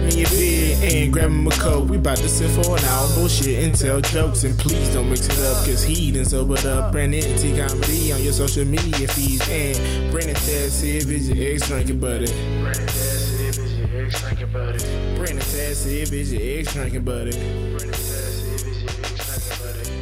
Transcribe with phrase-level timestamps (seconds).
[0.00, 1.88] grab me a beer and grab him a coke.
[1.88, 4.44] We bout to sit for an hour, bullshit and tell jokes.
[4.44, 6.92] And please don't mix it up, cause he done sobered up.
[6.92, 9.48] Brandon T Comedy on your social media feeds.
[9.48, 12.26] And Brandon Taz if it's your ex drinking buddy.
[12.60, 14.78] Brandon Taz if it's your ex drinking buddy.
[15.16, 17.30] Brandon Taz if it's your ex drinking buddy.
[17.30, 19.96] Brandon Taz if it's your ex drinking buddy.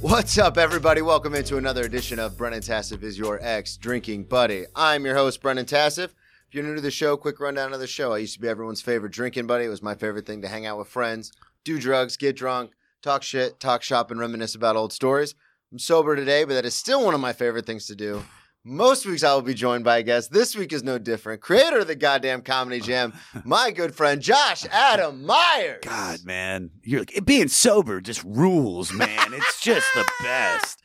[0.00, 1.02] What's up, everybody?
[1.02, 4.64] Welcome into another edition of Brennan Tassif is your ex drinking buddy.
[4.74, 6.12] I'm your host, Brennan Tassif.
[6.52, 8.12] If you're new to the show, quick rundown of the show.
[8.12, 9.64] I used to be everyone's favorite drinking buddy.
[9.64, 11.32] It was my favorite thing to hang out with friends,
[11.64, 15.34] do drugs, get drunk, talk shit, talk shop, and reminisce about old stories.
[15.72, 18.22] I'm sober today, but that is still one of my favorite things to do.
[18.64, 20.30] Most weeks I will be joined by a guest.
[20.30, 21.40] This week is no different.
[21.40, 23.14] Creator of the goddamn comedy jam,
[23.46, 25.80] my good friend Josh Adam Meyers.
[25.80, 29.32] God, man, you're like, being sober just rules, man.
[29.32, 30.82] It's just the best.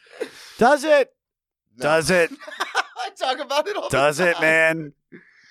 [0.57, 1.13] Does it?
[1.75, 1.83] No.
[1.83, 2.31] Does it?
[3.03, 3.89] I talk about it all.
[3.89, 4.93] the Does it, man?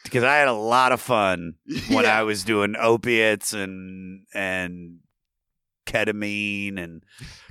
[0.06, 1.54] Because I had a lot of fun
[1.88, 2.18] when Yeah.
[2.18, 5.00] I was doing opiates and and
[5.86, 7.02] ketamine and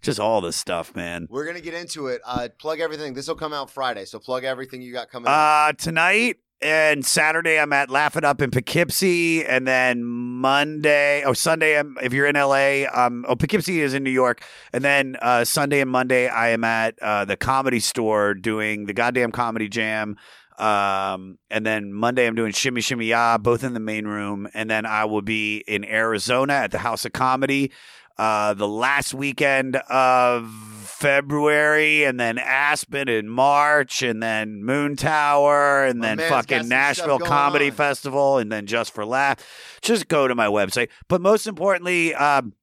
[0.01, 1.27] just all this stuff, man.
[1.29, 2.21] We're gonna get into it.
[2.25, 3.13] Uh, plug everything.
[3.13, 5.27] This will come out Friday, so plug everything you got coming.
[5.27, 5.33] up.
[5.33, 11.33] Uh, tonight and Saturday, I'm at Laugh It Up in Poughkeepsie, and then Monday, oh
[11.33, 14.43] Sunday, I'm, if you're in LA, um, oh Poughkeepsie is in New York,
[14.73, 18.93] and then uh, Sunday and Monday, I am at uh, the Comedy Store doing the
[18.93, 20.17] goddamn comedy jam.
[20.57, 24.69] Um, and then Monday, I'm doing Shimmy Shimmy Ya, both in the main room, and
[24.69, 27.71] then I will be in Arizona at the House of Comedy.
[28.17, 30.49] Uh, the last weekend of
[30.85, 37.69] February, and then Aspen in March, and then Moontower, and My then fucking Nashville Comedy
[37.69, 37.75] on.
[37.75, 39.45] Festival, and then Just for Laugh.
[39.81, 40.87] Just go to my website.
[41.09, 42.53] But most importantly, um,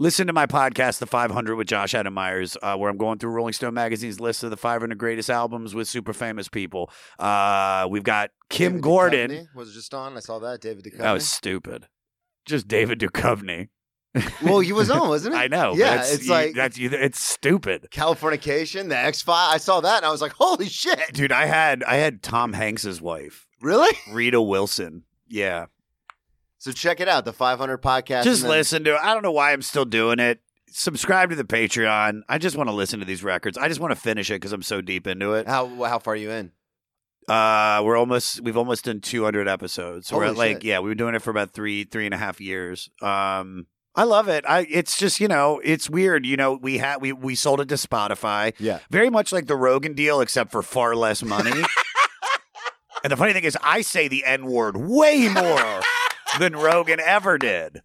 [0.00, 3.30] listen to my podcast, The 500 with Josh Adam Meyers, uh, where I'm going through
[3.30, 6.90] Rolling Stone Magazine's list of the 500 greatest albums with super famous people.
[7.18, 9.30] Uh, we've got Kim David Gordon.
[9.30, 10.16] Duchovny was just on.
[10.16, 10.60] I saw that.
[10.60, 10.98] David Duchovny.
[10.98, 11.86] That was stupid.
[12.46, 13.68] Just David Duchovny.
[14.42, 15.38] well, he was on, wasn't it?
[15.38, 15.74] I know.
[15.74, 17.88] Yeah, it's, you- like that's you- it's stupid.
[17.92, 19.50] Californication, the X File.
[19.52, 21.12] I saw that and I was like, holy shit!
[21.12, 23.94] Dude, I had I had Tom Hanks's wife, Really?
[24.10, 25.04] Rita Wilson.
[25.28, 25.66] Yeah.
[26.60, 27.24] So check it out.
[27.24, 28.22] The 500 podcast.
[28.24, 29.00] Just then- listen to it.
[29.02, 30.40] I don't know why I'm still doing it.
[30.68, 32.20] Subscribe to the Patreon.
[32.28, 33.58] I just want to listen to these records.
[33.58, 35.48] I just want to finish it because I'm so deep into it.
[35.48, 36.52] How how far are you in?
[37.28, 40.06] Uh, we're almost we've almost done 200 episodes.
[40.08, 40.64] So we're Holy at like shit.
[40.64, 42.88] yeah, we've been doing it for about three three and a half years.
[43.02, 43.66] Um,
[43.96, 44.44] I love it.
[44.46, 46.24] I it's just you know it's weird.
[46.24, 48.52] You know we had we we sold it to Spotify.
[48.60, 48.78] Yeah.
[48.90, 51.50] very much like the Rogan deal, except for far less money.
[53.02, 55.80] and the funny thing is, I say the N word way more
[56.38, 57.82] than Rogan ever did.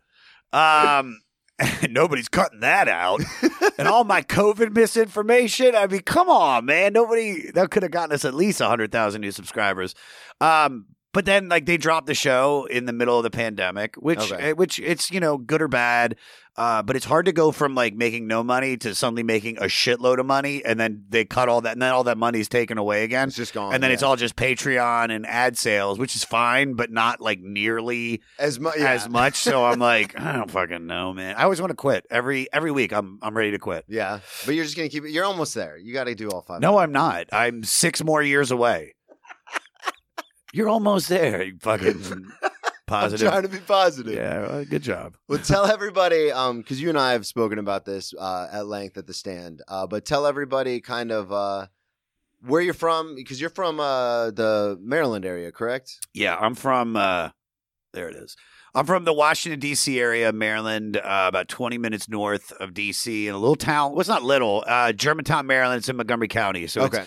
[0.54, 1.20] Um,
[1.90, 3.22] nobody's cutting that out.
[3.78, 5.76] and all my COVID misinformation.
[5.76, 6.94] I mean, come on, man.
[6.94, 9.96] Nobody that could have gotten us at least hundred thousand new subscribers.
[10.42, 14.32] Um, but then like they dropped the show in the middle of the pandemic, which
[14.32, 14.50] Okay.
[14.50, 16.18] eh, which it's you know good or bad.
[16.58, 19.64] Uh, but it's hard to go from like making no money to suddenly making a
[19.64, 22.48] shitload of money, and then they cut all that, and then all that money is
[22.48, 23.28] taken away again.
[23.28, 23.74] It's just gone.
[23.74, 27.42] And then it's all just Patreon and ad sales, which is fine, but not like
[27.42, 28.78] nearly as much.
[28.78, 28.92] Yeah.
[28.92, 29.36] as much.
[29.36, 31.36] So I'm like, I don't fucking know, man.
[31.36, 32.94] I always want to quit every every week.
[32.94, 33.84] I'm I'm ready to quit.
[33.90, 35.12] Yeah, but you're just gonna keep it.
[35.12, 35.78] You're almost there.
[35.78, 36.62] You got to do all five.
[36.62, 37.28] No, I'm not.
[37.34, 38.94] I'm six more years away.
[40.54, 41.44] You're almost there.
[41.44, 42.32] You fucking
[42.88, 43.28] I'm positive.
[43.30, 44.14] trying to be positive.
[44.14, 45.18] Yeah, well, good job.
[45.28, 48.98] Well, tell everybody, um, because you and I have spoken about this uh, at length
[48.98, 49.62] at the stand.
[49.68, 51.68] Uh, but tell everybody kind of uh,
[52.46, 55.98] where you're from, because you're from uh, the Maryland area, correct?
[56.14, 56.96] Yeah, I'm from.
[56.96, 57.30] uh
[57.94, 58.36] There it is.
[58.76, 59.98] I'm from the Washington D.C.
[60.00, 63.28] area, Maryland, uh, about 20 minutes north of D.C.
[63.28, 63.92] in a little town.
[63.92, 64.66] Well, it's not little.
[64.68, 65.78] Uh, Germantown, Maryland.
[65.80, 66.68] It's in Montgomery County.
[66.68, 67.06] So it's okay.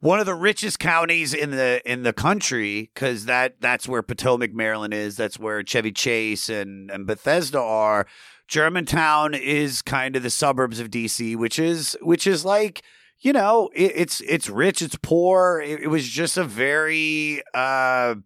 [0.00, 4.52] One of the richest counties in the in the country because that that's where Potomac,
[4.52, 5.16] Maryland is.
[5.16, 8.06] That's where Chevy Chase and and Bethesda are.
[8.48, 12.82] Germantown is kind of the suburbs of DC, which is which is like
[13.20, 15.62] you know it, it's it's rich, it's poor.
[15.64, 18.16] It, it was just a very uh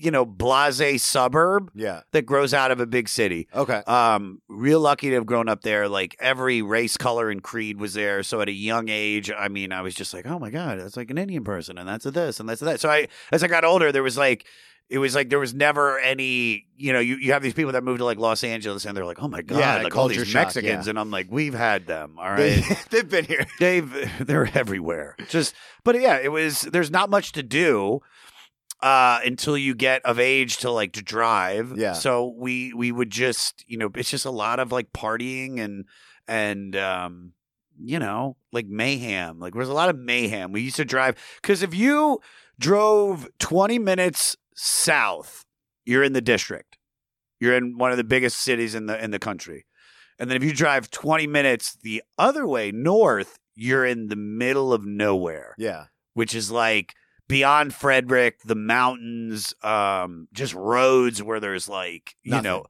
[0.00, 2.00] you know blase suburb Yeah.
[2.12, 3.48] that grows out of a big city.
[3.54, 3.82] Okay.
[3.86, 5.88] Um, real lucky to have grown up there.
[5.88, 8.22] Like every race, color, and creed was there.
[8.22, 10.96] So at a young age, I mean, I was just like, oh my god, that's
[10.96, 12.80] like an Indian person, and that's a this, and that's a that.
[12.80, 14.46] So I, as I got older, there was like.
[14.90, 17.82] It was like there was never any, you know, you, you have these people that
[17.82, 20.26] move to like Los Angeles and they're like, oh my God, Yeah, like all these
[20.28, 20.84] shock, Mexicans.
[20.84, 20.90] yeah.
[20.90, 22.18] And I'm like, we've had them.
[22.18, 23.46] all right They, they've been here.
[23.58, 25.16] They've, they're everywhere.
[25.30, 25.54] Just,
[25.84, 28.00] but yeah, it was, there's not much to do
[28.84, 31.72] uh, until you get of age to like to drive.
[31.76, 31.94] Yeah.
[31.94, 35.86] So we we would just you know it's just a lot of like partying and
[36.28, 37.32] and um
[37.80, 39.38] you know like mayhem.
[39.40, 40.52] Like there's a lot of mayhem.
[40.52, 42.20] We used to drive because if you
[42.60, 45.44] drove 20 minutes south,
[45.84, 46.78] you're in the district.
[47.40, 49.64] You're in one of the biggest cities in the in the country.
[50.18, 54.72] And then if you drive 20 minutes the other way north, you're in the middle
[54.72, 55.86] of nowhere, Yeah.
[56.12, 56.94] which is like
[57.28, 62.44] beyond Frederick, the mountains, um, just roads where there's like, you Nothing.
[62.44, 62.64] know,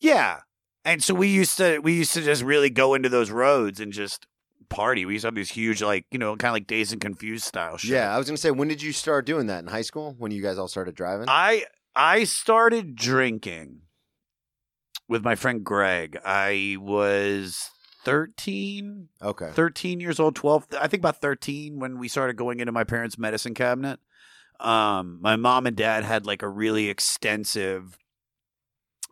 [0.00, 0.40] yeah.
[0.84, 3.92] And so we used to we used to just really go into those roads and
[3.92, 4.26] just
[4.70, 5.04] party.
[5.04, 7.44] We used to have these huge like, you know, kind of like Dazed and Confused
[7.44, 7.90] style shit.
[7.90, 8.14] Yeah.
[8.14, 10.14] I was gonna say, when did you start doing that in high school?
[10.18, 11.26] When you guys all started driving?
[11.28, 11.64] I
[11.94, 13.82] I started drinking
[15.08, 16.18] with my friend Greg.
[16.24, 17.70] I was
[18.04, 19.50] 13, okay.
[19.52, 23.18] 13 years old, 12, I think about 13 when we started going into my parents'
[23.18, 24.00] medicine cabinet.
[24.58, 27.98] Um, my mom and dad had like a really extensive,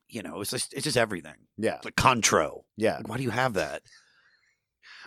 [0.08, 1.34] you know, it's just, it's just everything.
[1.56, 1.76] Yeah.
[1.76, 2.64] It's like Contro.
[2.76, 2.96] Yeah.
[2.96, 3.82] Like, why do you have that?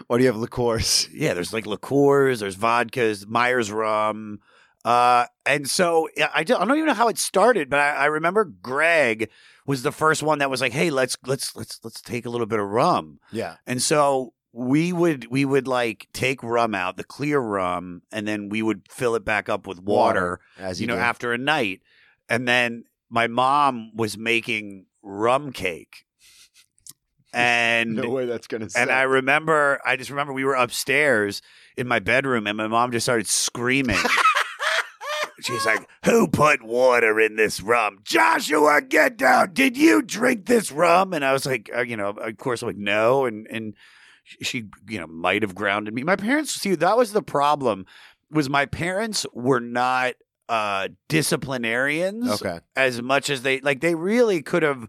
[0.08, 1.08] why do you have liqueurs?
[1.14, 4.40] Yeah, there's like liqueurs, there's vodkas, Myers rum.
[4.84, 8.06] Uh, and so I don't, I don't even know how it started, but I, I
[8.06, 9.30] remember Greg
[9.68, 12.48] was the first one that was like, "Hey, let's let's let's let's take a little
[12.48, 13.58] bit of rum." Yeah.
[13.68, 18.50] And so we would we would like take rum out, the clear rum, and then
[18.50, 21.02] we would fill it back up with water, As you you, know, do.
[21.02, 21.82] after a night.
[22.28, 26.06] And then my mom was making rum cake.
[27.34, 28.68] And no way that's gonna.
[28.76, 31.42] and I remember, I just remember we were upstairs
[31.78, 33.96] in my bedroom, and my mom just started screaming.
[35.44, 38.00] She's like, "Who put water in this rum?
[38.04, 39.54] Joshua, get down!
[39.54, 42.68] Did you drink this rum?" And I was like, uh, you know, of course, I'm
[42.70, 43.74] like, no, and and
[44.24, 46.04] she, you know, might have grounded me.
[46.04, 47.86] My parents, see, that was the problem.
[48.30, 50.14] Was my parents were not
[50.50, 50.90] uh
[51.46, 52.60] disciplinarians okay.
[52.76, 54.88] as much as they like they really could have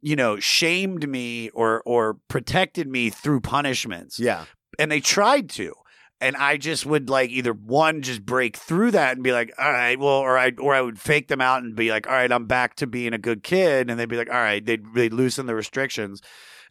[0.00, 4.44] you know shamed me or or protected me through punishments Yeah.
[4.78, 5.74] and they tried to
[6.20, 9.70] and i just would like either one just break through that and be like all
[9.72, 12.32] right well or i or i would fake them out and be like all right
[12.32, 15.12] i'm back to being a good kid and they'd be like all right they'd, they'd
[15.12, 16.20] loosen the restrictions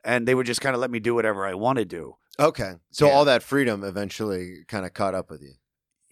[0.04, 2.74] and they would just kind of let me do whatever i want to do Okay.
[2.92, 3.14] So Yeah.
[3.14, 5.54] all that freedom eventually kind of caught up with you.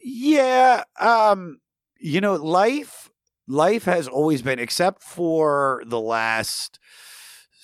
[0.01, 1.59] Yeah, um,
[1.99, 3.09] you know, life
[3.45, 6.79] life has always been, except for the last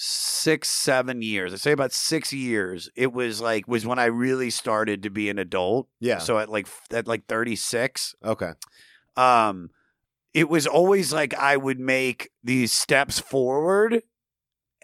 [0.01, 1.53] six, seven years.
[1.53, 2.89] I say about six years.
[2.95, 5.89] It was like was when I really started to be an adult.
[5.99, 6.19] Yeah.
[6.19, 8.53] So at like at like thirty six, okay.
[9.17, 9.69] um,
[10.33, 14.01] it was always like I would make these steps forward.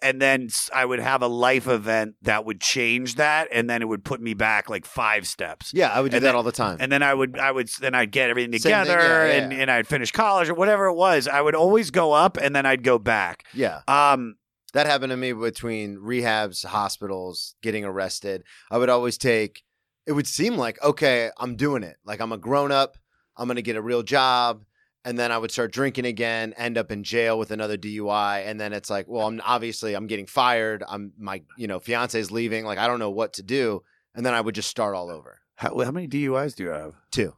[0.02, 3.86] And then I would have a life event that would change that, and then it
[3.86, 6.44] would put me back like five steps Yeah, I would do And that then- all
[6.44, 6.78] the time.
[6.82, 9.60] and then I would I would then I'd get everything thing, together yeah, and yeah.
[9.60, 11.30] and I'd finish college or whatever it was.
[11.30, 13.46] I would always go up and then I'd go back.
[13.54, 13.82] yeah.
[13.88, 14.36] Um
[14.76, 18.44] That happened to me between rehabs, hospitals, getting arrested.
[18.70, 19.64] I would always take,
[20.06, 21.96] it would seem like, okay, I'm doing it.
[22.04, 22.98] Like I'm a grown up,
[23.38, 24.66] I'm going to get a real job.
[25.06, 28.46] And then I would start drinking again, end up in jail with another DUI.
[28.46, 30.84] And then it's like, well, I'm obviously I'm getting fired.
[30.90, 32.66] I'm my, you know, fiance's leaving.
[32.66, 33.82] Like I don't know what to do.
[34.14, 35.40] And then I would just start all over.
[35.56, 36.96] how, how many DUIs do you have?
[37.12, 37.34] Two.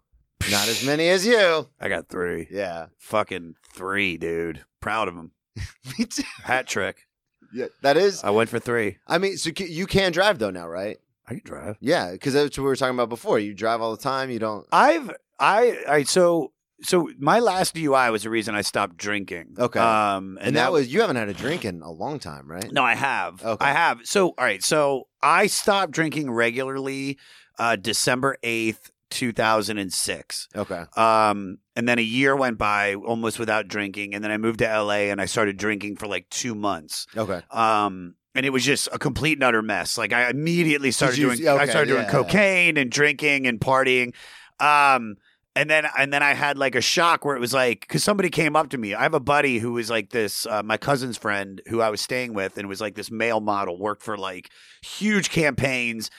[0.49, 1.67] Not as many as you.
[1.79, 2.47] I got 3.
[2.49, 2.87] Yeah.
[2.97, 4.65] Fucking 3, dude.
[4.81, 5.33] Proud of them.
[5.99, 6.23] Me too.
[6.43, 7.06] Hat trick.
[7.53, 7.67] Yeah.
[7.81, 8.97] That is, I went for 3.
[9.07, 10.97] I mean, so you can drive though now, right?
[11.27, 11.77] I can drive.
[11.81, 12.15] Yeah.
[12.17, 13.39] Cause that's what we were talking about before.
[13.39, 14.29] You drive all the time.
[14.29, 14.65] You don't.
[14.71, 19.55] I've I I so so my last DUI was the reason I stopped drinking.
[19.57, 19.79] Okay.
[19.79, 22.71] Um And, that, was you haven't had a drink in a long time, right?
[22.71, 23.43] No, I have.
[23.43, 23.65] Okay.
[23.65, 24.01] I have.
[24.05, 24.63] So, all right.
[24.63, 27.17] So I stopped drinking regularly
[27.59, 30.47] uh, December 8th, 2006.
[30.55, 30.83] Okay.
[30.95, 34.13] Um, and then a year went by almost without drinking.
[34.13, 37.07] And then I moved to LA and I started drinking for like two months.
[37.15, 37.41] Okay.
[37.51, 39.97] Um, and it was just a complete and utter mess.
[39.97, 42.11] Like I immediately started you- doing, I okay, started doing yeah.
[42.11, 44.13] cocaine and drinking and partying.
[44.59, 45.17] Um,
[45.55, 48.29] and then, and then I had like a shock where it was like, because somebody
[48.29, 48.93] came up to me.
[48.93, 51.99] I have a buddy who was like this, uh, my cousin's friend who I was
[51.99, 54.51] staying with, and was like this male model, worked for like
[54.83, 56.11] huge campaigns,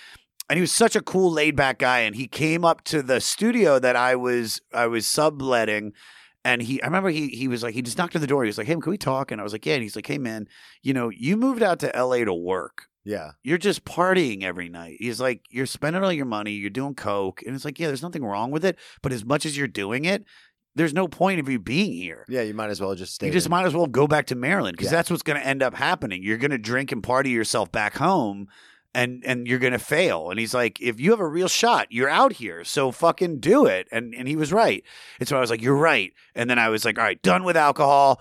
[0.49, 2.01] and he was such a cool, laid back guy.
[2.01, 5.93] And he came up to the studio that I was, I was subletting,
[6.45, 8.45] and he, I remember he, he was like, he just knocked on the door.
[8.45, 10.07] He was like, "Hey, can we talk?" And I was like, "Yeah." And he's like,
[10.07, 10.47] "Hey, man,
[10.83, 12.25] you know, you moved out to L.A.
[12.25, 13.31] to work." Yeah.
[13.43, 14.99] you're just partying every night.
[15.01, 18.03] He's like, you're spending all your money, you're doing coke, and it's like, yeah, there's
[18.03, 20.25] nothing wrong with it, but as much as you're doing it,
[20.75, 22.27] there's no point of you being here.
[22.29, 22.43] Yeah.
[22.43, 23.27] You might as well just stay.
[23.29, 24.99] You just might as well go back to Maryland because Yeah.
[24.99, 26.23] that's what's going to end up happening.
[26.23, 28.49] You're going to drink and party yourself back home,
[28.95, 30.31] and and you're going to fail.
[30.31, 33.67] And he's like, if you have a real shot, you're out here, so fucking do
[33.67, 33.87] it.
[33.93, 34.83] And and he was right.
[35.19, 36.13] And so I was like, you're right.
[36.35, 38.21] And then I was like, all right, done with alcohol,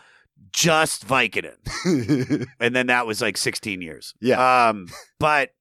[0.51, 1.57] just Vicodin
[2.59, 4.13] and then that was like 16 years.
[4.19, 4.69] Yeah.
[4.69, 4.87] Um,
[5.19, 5.51] but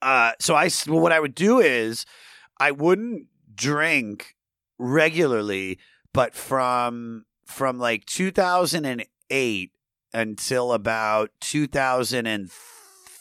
[0.00, 2.04] uh, so I well, what I would do is
[2.58, 4.36] I wouldn't drink
[4.78, 5.78] regularly,
[6.12, 9.70] but from from like 2008
[10.14, 11.30] until about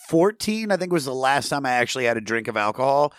[0.10, 3.14] 2014, I think was the last time I actually had a drink of alcohol.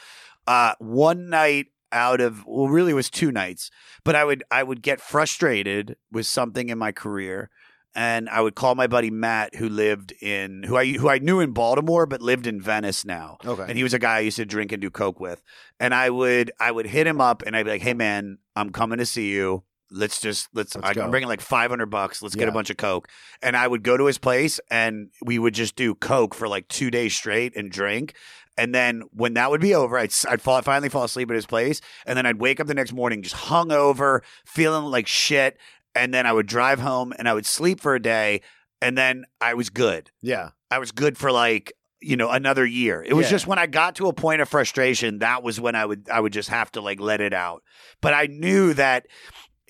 [0.46, 3.70] Uh, one night out of well, really it was two nights,
[4.04, 7.50] but I would I would get frustrated with something in my career,
[7.94, 11.38] and I would call my buddy Matt, who lived in who I who I knew
[11.40, 13.64] in Baltimore, but lived in Venice now Okay.
[13.68, 15.42] and he was a guy I used to drink and do coke with.
[15.78, 18.70] And I would I would hit him up and I'd be like, "Hey man, I'm
[18.70, 19.62] coming to see you.
[19.92, 22.22] Let's just let's, Let's I, go." I'm bringing like 500 bucks.
[22.22, 23.08] Let's get a bunch of coke."
[23.42, 26.68] And I would go to his place and we would just do coke for like
[26.68, 28.14] 2 days straight and drink.
[28.58, 31.46] And then when that would be over, I'd, I'd fall, finally fall asleep at his
[31.46, 31.80] place.
[32.04, 35.58] And then I'd wake up the next morning just hung over feeling like shit.
[35.94, 38.42] And then I would drive home and I would sleep for a day.
[38.82, 40.10] And then I was good.
[40.20, 40.50] yeah.
[40.70, 41.72] I was good for like
[42.04, 43.02] you know another year.
[43.06, 43.30] It was Yeah.
[43.32, 46.18] just when I got to a point of frustration that was when I would I
[46.18, 47.62] would just have to like let it out.
[48.00, 49.06] But I knew that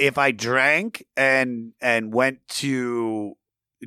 [0.03, 3.37] if I drank and and went to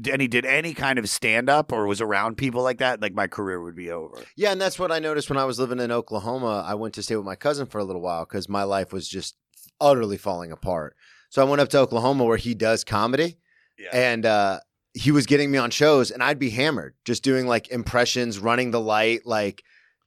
[0.10, 3.28] any did any kind of stand up or was around people like that, like my
[3.28, 4.24] career would be over.
[4.36, 6.64] Yeah, and that's what I noticed when I was living in Oklahoma.
[6.66, 9.08] I went to stay with my cousin for a little while because my life was
[9.08, 9.36] just
[9.82, 10.96] utterly falling apart.
[11.30, 13.38] So I went up to Oklahoma where he does comedy,
[13.78, 13.90] Yeah.
[13.92, 14.60] and uh,
[14.94, 18.72] he was getting me on shows, and I'd be hammered, just doing like impressions, running
[18.72, 19.64] the light, like,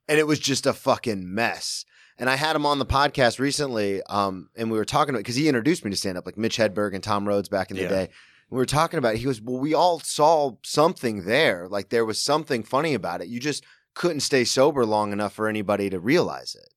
[0.08, 1.84] and it was just a fucking mess.
[2.18, 5.36] And I had him on the podcast recently, um, and we were talking about because
[5.36, 7.84] he introduced me to stand up, like Mitch Hedberg and Tom Rhodes back in the
[7.84, 7.88] Yeah.
[7.88, 8.08] day.
[8.50, 9.18] We were talking about it.
[9.18, 11.68] He goes, Well, we all saw something there.
[11.68, 13.28] Like there was something funny about it.
[13.28, 13.62] You just
[13.94, 16.72] couldn't stay sober long enough for anybody to realize it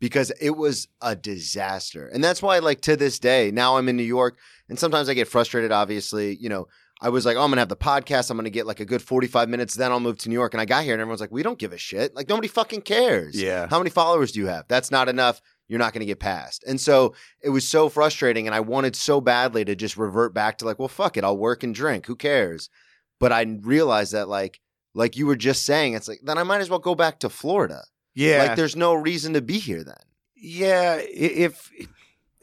[0.00, 2.08] because it was a disaster.
[2.08, 4.36] And that's why, like, to this day, now I'm in New York
[4.68, 6.36] and sometimes I get frustrated, obviously.
[6.36, 6.68] You know,
[7.02, 8.30] I was like, oh, I'm going to have the podcast.
[8.30, 9.74] I'm going to get like a good 45 minutes.
[9.74, 10.54] Then I'll move to New York.
[10.54, 12.14] And I got here and everyone's like, we don't give a shit.
[12.14, 13.34] Like, nobody fucking cares.
[13.34, 13.66] Yeah.
[13.68, 14.66] How many followers do you have?
[14.68, 15.42] That's not enough.
[15.66, 16.62] You're not going to get past.
[16.64, 18.46] And so it was so frustrating.
[18.46, 21.24] And I wanted so badly to just revert back to like, well, fuck it.
[21.24, 22.06] I'll work and drink.
[22.06, 22.70] Who cares?
[23.18, 24.60] But I realized that, like,
[24.94, 27.28] like you were just saying, it's like, then I might as well go back to
[27.28, 27.82] Florida.
[28.14, 28.44] Yeah.
[28.44, 29.96] Like, there's no reason to be here then.
[30.36, 31.70] Yeah, if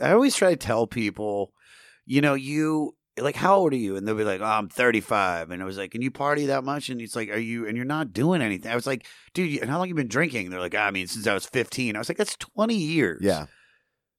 [0.02, 1.52] I always try to tell people,
[2.06, 3.96] you know, you like how old are you?
[3.96, 5.52] And they'll be like, oh, I'm 35.
[5.52, 6.90] And I was like, can you party that much?
[6.90, 7.68] And it's like, are you?
[7.68, 8.72] And you're not doing anything.
[8.72, 10.50] I was like, dude, and how long you been drinking?
[10.50, 11.96] They're like, I mean, since I was 15.
[11.96, 13.20] I was like, that's 20 years.
[13.22, 13.46] Yeah.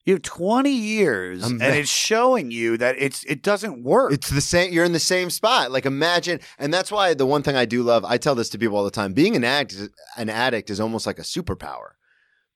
[0.05, 4.13] you have 20 years, and it's showing you that it's it doesn't work.
[4.13, 4.73] It's the same.
[4.73, 5.71] You're in the same spot.
[5.71, 8.05] Like imagine, and that's why the one thing I do love.
[8.05, 9.13] I tell this to people all the time.
[9.13, 11.91] Being an addict, an addict is almost like a superpower,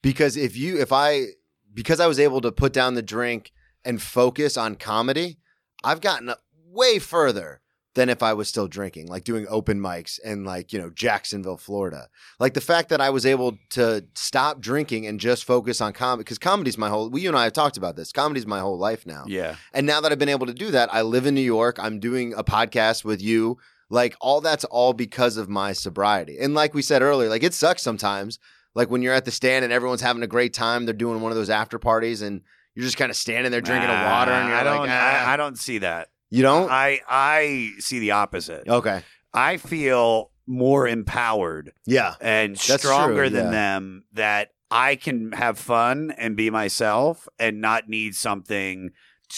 [0.03, 1.27] because if you, if I,
[1.73, 3.53] because I was able to put down the drink
[3.85, 5.39] and focus on comedy,
[5.85, 6.33] I've gotten
[6.71, 7.61] way further
[7.95, 11.57] than if I was still drinking, like doing open mics in like you know Jacksonville,
[11.57, 12.09] Florida.
[12.41, 16.25] Like the fact that I was able to stop drinking and just focus on comedy,
[16.25, 17.09] because comedy's my whole.
[17.09, 18.13] We you and I have talked about this.
[18.13, 19.25] Comedy's my whole life now.
[19.29, 21.77] yeah, And now that I've been able to do that, I live in New York.
[21.79, 23.59] I'm doing a podcast with you.
[23.91, 26.39] Like all that's all because of my sobriety.
[26.41, 28.41] And like we said earlier, like it sucks sometimes.
[28.75, 31.31] Like when you're at the stand and everyone's having a great time, they're doing one
[31.31, 32.41] of those after parties and
[32.75, 35.31] you're just kind of standing there drinking a water and you're I don't, like, ah.
[35.31, 36.09] I don't see that.
[36.31, 36.71] you don't?
[36.71, 38.69] I I see the opposite.
[38.69, 39.03] okay.
[39.33, 42.15] I feel more empowered Yeah.
[42.21, 43.51] and That's stronger true, than yeah.
[43.51, 48.91] them that I can have fun and be myself and not need something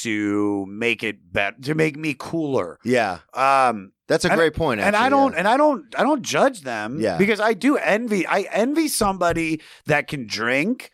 [0.03, 2.79] to make it better to make me cooler.
[2.85, 3.19] Yeah.
[3.35, 4.81] Um That's a And- great point.
[4.81, 5.39] and I actually, don't yeah.
[5.39, 7.17] and I don't I don't judge them Yeah.
[7.17, 10.91] because I do envy I envy somebody that can drink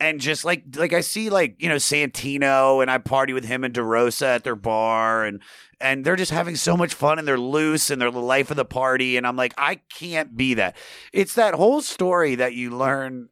[0.00, 3.64] and just like like I see like you know Santino and I party with him
[3.64, 5.40] and DeRosa at their bar and
[5.80, 8.56] and they're just having so much fun and they're loose and they're the life of
[8.56, 10.76] the party and I'm like I can't be that.
[11.12, 13.28] It's that whole story that you learn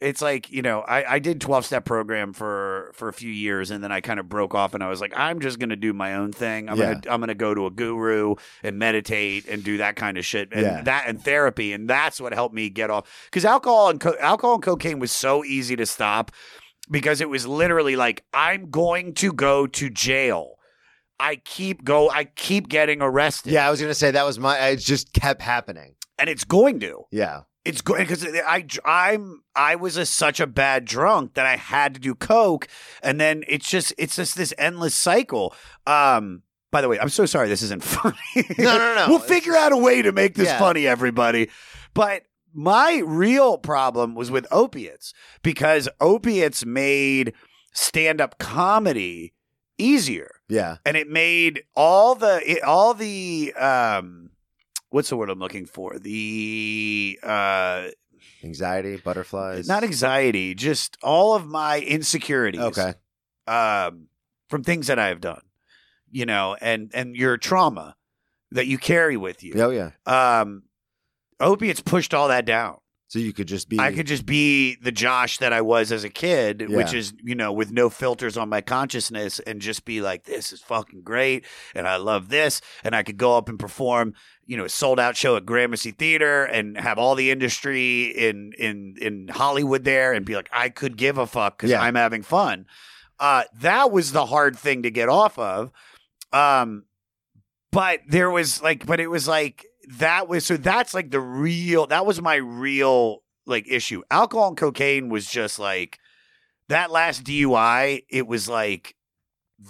[0.00, 3.70] it's like you know I, I did 12 step program for for a few years
[3.70, 5.92] and then i kind of broke off and i was like i'm just gonna do
[5.94, 6.94] my own thing i'm Yeah.
[6.94, 10.50] gonna i'm gonna go to a guru and meditate and do that kind of shit
[10.52, 10.82] and Yeah.
[10.82, 14.54] that and therapy and that's what helped me get off because alcohol and co- alcohol
[14.56, 16.30] and cocaine was so easy to stop
[16.90, 20.56] because it was literally like i'm going to go to jail
[21.18, 24.58] i keep go i keep getting arrested Yeah, I was gonna say that was my.
[24.68, 25.94] It just kept happening.
[26.18, 27.40] and it's going to Yeah.
[27.66, 31.94] It's good because I I'm I was a, such a bad drunk that I had
[31.94, 32.68] to do coke,
[33.02, 35.54] and then it's just it's just this endless cycle.
[35.86, 38.16] Um, by the way, I'm so sorry this isn't funny.
[38.58, 39.04] No, no, no.
[39.08, 40.58] we'll It's figure out a way to make this Yeah.
[40.58, 41.48] funny, everybody.
[41.94, 42.22] But
[42.54, 47.32] my real problem was with opiates because opiates made
[47.72, 49.34] stand up comedy
[49.78, 50.76] easier Yeah.
[50.86, 54.30] and it made all the it, all the um
[54.90, 57.88] what's the word I'm looking for the uh
[58.44, 59.66] Anxiety, butterflies.
[59.68, 62.94] not anxiety just all of my insecurities Okay.
[63.46, 64.08] um
[64.48, 65.40] from things that I have done
[66.10, 67.96] you know, and and your trauma
[68.52, 69.54] that you carry with you.
[69.56, 69.90] Oh yeah.
[70.06, 70.62] Um,
[71.40, 72.78] opiates pushed all that down.
[73.08, 73.78] So you could just be.
[73.78, 77.36] I could just be the Josh that I was as a kid, which is, you
[77.36, 81.44] know, with no filters on my consciousness and just be like, this is fucking great.
[81.74, 82.60] And I love this.
[82.82, 85.92] And I could go up and perform, you know, a sold out show at Gramercy
[85.92, 90.68] Theater and have all the industry in, in, in Hollywood there and be like, I
[90.68, 91.82] could give a fuck because Yeah.
[91.82, 92.66] I'm having fun.
[93.20, 95.70] Uh, that was the hard thing to get off of.
[96.32, 96.86] Um,
[97.70, 99.64] but there was like, but it was like,
[99.98, 104.56] that was so that's like the real that was my real like issue alcohol and
[104.56, 105.98] cocaine was just like
[106.68, 108.96] that last dui it was like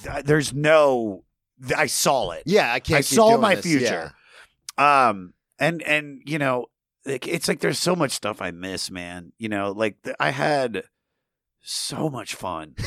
[0.03, 1.25] th- there's no
[1.63, 2.99] th- i saw it Yeah, I can't.
[2.99, 3.67] I saw my this.
[3.67, 4.13] future.
[4.79, 6.67] um and and you know
[7.05, 10.31] like, it's like there's so much stuff i miss man you know like th- i
[10.31, 10.85] had
[11.61, 12.75] so much fun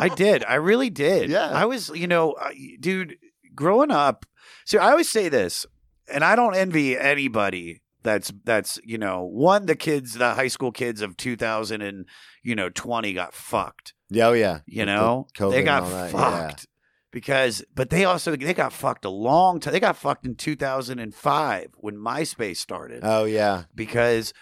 [0.00, 0.44] I did.
[0.44, 1.28] I really did.
[1.28, 1.50] Yeah.
[1.50, 2.36] I was, you know,
[2.78, 3.16] dude,
[3.58, 4.24] growing up.
[4.64, 5.66] see, I always say this,
[6.12, 10.70] and I don't envy anybody that's that's you know one the kids the high school
[10.70, 12.06] kids of 2000 and
[12.44, 14.60] you know 20 got fucked Yeah, oh yeah.
[14.66, 16.68] you the know COVID they got fucked
[17.10, 21.66] because but they also they got fucked a long time they got fucked in 2005
[21.78, 23.64] when myspace started Oh yeah.
[23.74, 24.32] because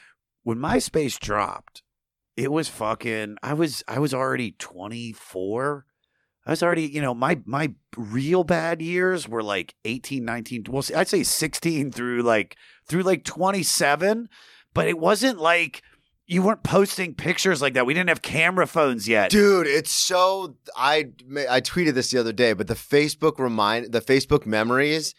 [0.43, 1.83] when MySpace dropped,
[2.37, 5.87] it was fucking I was I was already 24.
[6.47, 10.85] I was already, you know, my my real bad years were like 18, 19, well
[10.95, 12.57] I'd say 16 through like
[12.89, 14.29] through like 27,
[14.73, 15.83] but it wasn't like
[16.29, 17.85] you weren't posting pictures like that.
[17.85, 19.31] We didn't have camera phones yet.
[19.31, 21.11] Dude, it's so I
[21.49, 25.15] I tweeted this the other day, but the Facebook remind the Facebook memories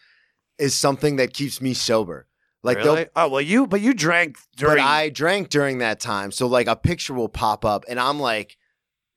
[0.57, 2.27] is something that keeps me sober.
[2.63, 3.07] Like really?
[3.15, 6.31] Oh, well you but you drank during but I drank during that time.
[6.31, 8.57] So like a picture will pop up and I'm like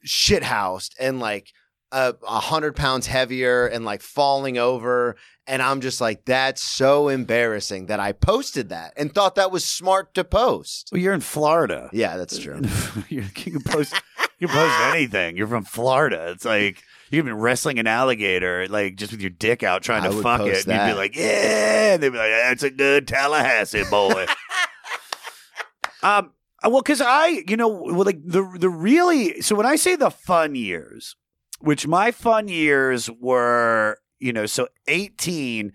[0.02, 1.52] shit housed and like
[1.92, 5.16] a, a hundred pounds heavier and like falling over.
[5.46, 9.64] And I'm just like, that's so embarrassing that I posted that and thought that was
[9.64, 10.90] smart to post.
[10.92, 11.90] well, you're in Florida.
[11.92, 12.60] Yeah, that's true.
[13.08, 13.94] you can post
[14.38, 15.36] you can post anything.
[15.36, 16.30] You're from Florida.
[16.30, 20.08] It's like you've been wrestling an alligator, like just with your dick out trying I
[20.08, 20.66] to fuck it.
[20.66, 24.26] And you'd be like, Yeah, and they'd be like, That's a good Tallahassee boy.
[26.02, 29.96] um well, because I, you know, well, like the the really so when I say
[29.96, 31.16] the fun years,
[31.60, 35.72] which my fun years were, you know, so 18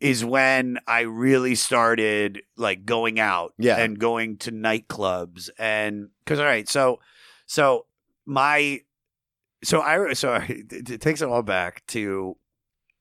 [0.00, 3.76] is when I really started like going out Yeah.
[3.76, 6.98] and going to nightclubs and because all right, so
[7.46, 7.86] so
[8.26, 8.80] my
[9.62, 12.36] so I so it, it takes it all back to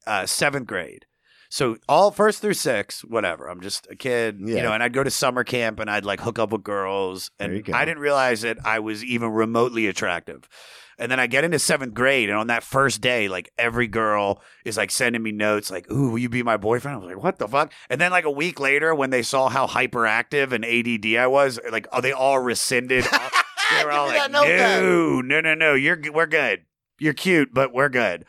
[0.07, 1.05] uh, seventh grade.
[1.49, 3.47] So all first through six, whatever.
[3.47, 6.19] I'm just a kid, you know, and I'd go to summer camp and I'd like
[6.19, 7.63] hook up with girls, and.
[7.73, 10.47] I didn't realize that I was even remotely attractive.
[10.97, 14.41] And then I get into seventh grade, and on that first day, like every girl
[14.65, 17.23] is like sending me notes, like, "Ooh, will you be my boyfriend?" I was like,
[17.23, 20.63] "What the fuck?" And then like a week later, when they saw how hyperactive and
[20.63, 23.05] ADD I was, like, oh, they all rescinded.
[23.71, 24.31] they were all like.
[24.31, 26.65] "No, no, no, no, you're we're good.
[26.99, 28.25] You're cute, but we're good."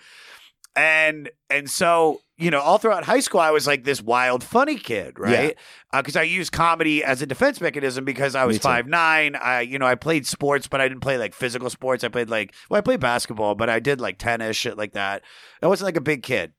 [0.77, 4.77] And and so you know, all throughout high school, I was like this wild, funny
[4.77, 5.57] kid, right?
[5.93, 9.37] Because I used comedy as a defense mechanism because I was five nine.
[9.37, 12.03] I you know I played sports, but I didn't play like physical sports.
[12.03, 15.23] I played like well, I played basketball, but I did like tennis, shit like that.
[15.63, 16.53] I wasn't like a big kid.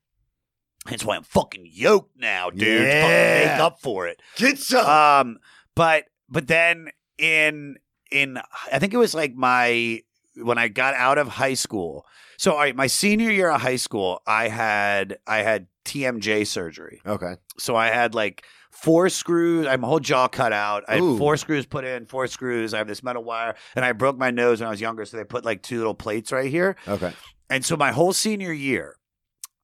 [0.86, 2.82] That's why I'm fucking yoked now, dude.
[2.82, 3.52] Yeah.
[3.52, 4.22] make up for it.
[4.36, 4.86] Get some.
[4.86, 5.38] Um,
[5.74, 7.76] but but then in
[8.10, 8.38] in
[8.72, 10.00] I think it was like my
[10.36, 12.06] when I got out of high school.
[12.38, 17.00] So all right, my senior year of high school, I had I had TMJ surgery.
[17.06, 17.36] okay.
[17.58, 19.66] So I had like four screws.
[19.66, 20.84] I had my whole jaw cut out.
[20.88, 22.74] I had four screws put in, four screws.
[22.74, 25.04] I have this metal wire, and I broke my nose when I was younger.
[25.04, 26.76] So they put like two little plates right here.
[26.86, 27.12] Okay.
[27.48, 28.96] And so my whole senior year,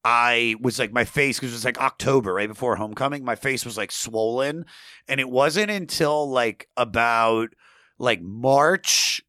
[0.05, 3.23] I was like my face because it was like October right before homecoming.
[3.23, 4.65] My face was like swollen,
[5.07, 7.49] and it wasn't until like about
[7.99, 9.21] like March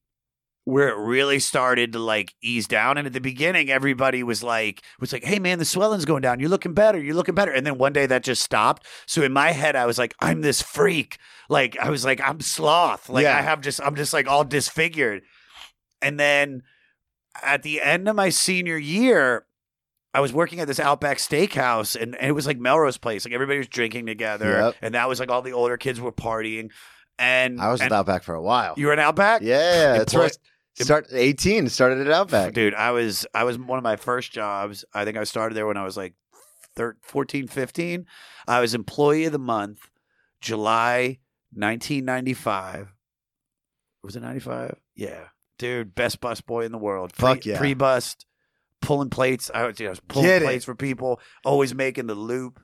[0.64, 2.96] where it really started to like ease down.
[2.96, 6.40] And at the beginning, everybody was like was like, "Hey man, the swelling's going down.
[6.40, 6.98] You're looking better.
[6.98, 8.87] You're looking better." And then one day that just stopped.
[9.07, 12.40] So in my head, I was like, "I'm this freak." Like I was like, "I'm
[12.40, 13.37] sloth." Like Yeah.
[13.37, 15.22] I have just I'm just like all disfigured.
[16.00, 16.62] And then
[17.42, 19.46] at the end of my senior year,
[20.14, 23.24] I was working at this Outback Steakhouse, and, and it was like Melrose Place.
[23.24, 24.74] Like everybody was drinking together, Yep.
[24.81, 26.70] and that was like all the older kids were partying.
[27.18, 28.74] And I was and with Outback for a while.
[28.77, 30.37] You were in Outback, yeah, that's right.
[30.74, 32.52] Start 18, started at Outback.
[32.52, 32.74] dude.
[32.74, 34.84] I was I was one of my first jobs.
[34.92, 36.14] I think I started there when I was like
[36.74, 38.06] thir 14, 15.
[38.48, 39.88] I was employee of the month,
[40.40, 41.18] July
[41.52, 42.88] 1995.
[44.02, 44.76] Was it 95?
[44.96, 45.24] Yeah,
[45.58, 47.12] dude, best bus boy in the world.
[47.14, 47.58] Pre, Fuck yeah.
[47.58, 48.26] Pre-bust,
[48.82, 49.50] pulling plates.
[49.54, 50.44] I was, you know, I was pulling Get it.
[50.44, 52.60] plates for people, always making the loop.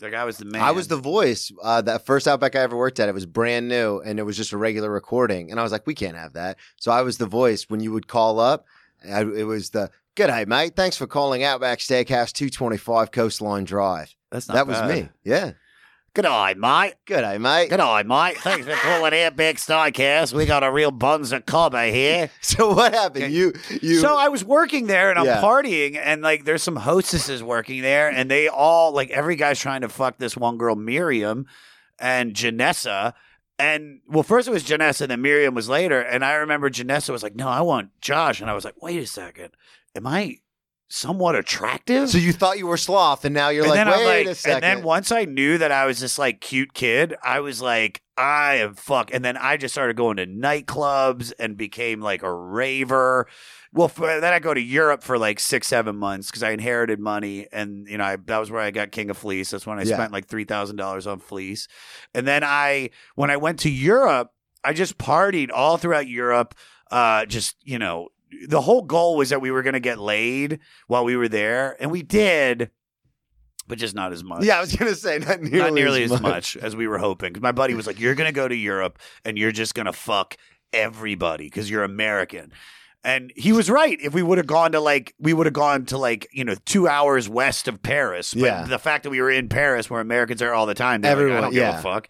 [0.00, 0.62] Like I was the man.
[0.62, 1.52] I was the voice.
[1.62, 4.36] Uh, that first Outback I ever worked at, it was brand new and it was
[4.36, 5.50] just a regular recording.
[5.50, 6.58] And I was like, we can't have that.
[6.76, 8.66] So I was the voice when you would call up.
[9.08, 10.76] I, it was the good G'day, mate.
[10.76, 14.14] Thanks for calling Outback Steakhouse 225 Coastline Drive.
[14.30, 15.08] That's not That was me.
[15.24, 15.52] Yeah.
[16.12, 16.94] Good eye, mate.
[17.06, 17.68] Good G'day, mate.
[17.70, 18.36] Good eye, mate.
[18.38, 20.32] Thanks for calling Outback Steakhouse.
[20.32, 22.30] We got a real buns of cobber here.
[22.40, 23.24] So what happened?
[23.24, 23.32] Okay.
[23.32, 23.96] You, you.
[24.00, 25.40] So I was working there and I'm Yeah.
[25.40, 29.82] partying and like there's some hostesses working there and they all like every guy's trying
[29.82, 31.46] to fuck this one girl Miriam
[31.98, 33.14] and Janessa.
[33.58, 36.00] And well, first it was Janessa, then Miriam was later.
[36.00, 38.40] And I remember Janessa was like, No, I want Josh.
[38.40, 39.50] And I was like, wait a second.
[39.94, 40.38] Am I
[40.90, 42.10] somewhat attractive?
[42.10, 44.56] so you thought you were sloth, and now you're and like, wait like, a second.
[44.56, 48.02] and then once I knew that I was this like cute kid, I was like,
[48.18, 49.14] I am fuck.
[49.14, 53.26] And then I just started going to nightclubs and became like a raver.
[53.72, 56.98] Well, for, then I go to Europe for like six, seven months because I inherited
[56.98, 59.50] money, and you know I, that was where I got King of Fleece.
[59.52, 59.94] That's when I Yeah.
[59.94, 61.68] spent like three thousand dollars on fleece.
[62.12, 64.32] And then I, when I went to Europe,
[64.64, 66.54] I just partied all throughout Europe.
[66.90, 68.08] Uh, just you know,
[68.48, 71.76] the whole goal was that we were going to get laid while we were there,
[71.80, 72.70] and we did,
[73.66, 74.44] but just not as much.
[74.44, 76.56] yeah, I was gonna say not nearly, not nearly as, as much.
[76.56, 77.34] as we were hoping.
[77.40, 79.92] my buddy was like, "You're going to go to Europe and you're just going to
[79.92, 80.36] fuck
[80.72, 82.52] everybody because you're American."
[83.02, 83.98] And he was right.
[83.98, 86.54] If we would have gone to like, we would have gone to like, you know,
[86.66, 88.34] two hours west of Paris.
[88.34, 88.64] But Yeah.
[88.64, 91.38] the fact that we were in Paris, where Americans are all the time, they're like,
[91.38, 92.08] I don't give a fuck.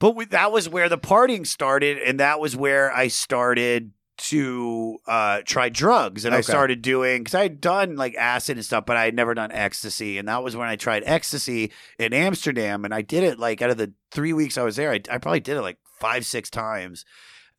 [0.00, 4.98] But we, that was where the partying started, and that was where I started to
[5.06, 6.24] uh, try drugs.
[6.24, 9.14] And I started doing because I had done like acid and stuff, but I had
[9.14, 10.18] never done ecstasy.
[10.18, 13.70] And that was when I tried ecstasy in Amsterdam, and I did it like out
[13.70, 16.50] of the three weeks I was there, I, I probably did it like five, six
[16.50, 17.04] times.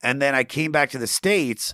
[0.01, 1.73] And then I came back to the states.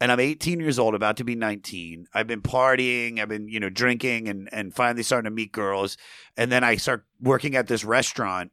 [0.00, 2.06] And I'm 18 years old, about to be 19.
[2.14, 5.96] I've been partying, I've been, you know, drinking and and finally starting to meet girls.
[6.36, 8.52] And then I start working at this restaurant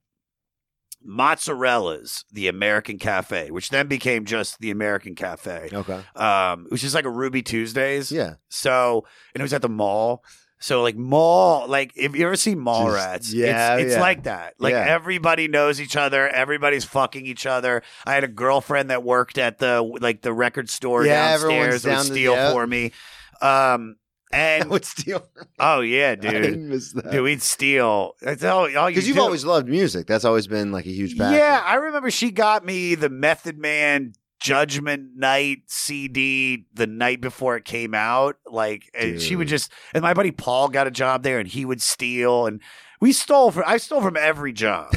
[1.05, 6.01] Mozzarella's, the American Cafe, which then became just the American Cafe, Okay.
[6.15, 8.11] um, which is like a Ruby Tuesdays.
[8.11, 8.35] Yeah.
[8.49, 10.23] So, and it was at the mall.
[10.59, 14.01] So, like mall, like if you ever see mall Just- rats, yeah, it's, it's yeah.
[14.01, 14.53] like that.
[14.57, 14.85] Like Yeah.
[14.87, 16.27] everybody knows each other.
[16.29, 17.83] Everybody's fucking each other.
[18.05, 21.89] I had a girlfriend that worked at the like the record store Yeah, downstairs would
[21.89, 22.51] down the- steal yeah.
[22.53, 22.93] for me.
[23.41, 23.97] Um,
[24.33, 25.27] I and would steal.
[25.59, 27.11] oh yeah, I dude, miss that.
[27.11, 28.13] dude, we'd steal.
[28.21, 28.61] That's all.
[28.61, 29.23] all you Because you've do.
[29.23, 30.07] always loved music.
[30.07, 31.38] That's always been like a huge passion.
[31.39, 37.55] Yeah, I remember she got me the Method Man Judgment Night CD the night before
[37.55, 38.35] it came out.
[38.45, 41.63] Like, and she would just, and my buddy Paul got a job there and he
[41.65, 42.45] would steal.
[42.45, 42.61] And
[42.99, 44.93] we stole from, I stole from every job.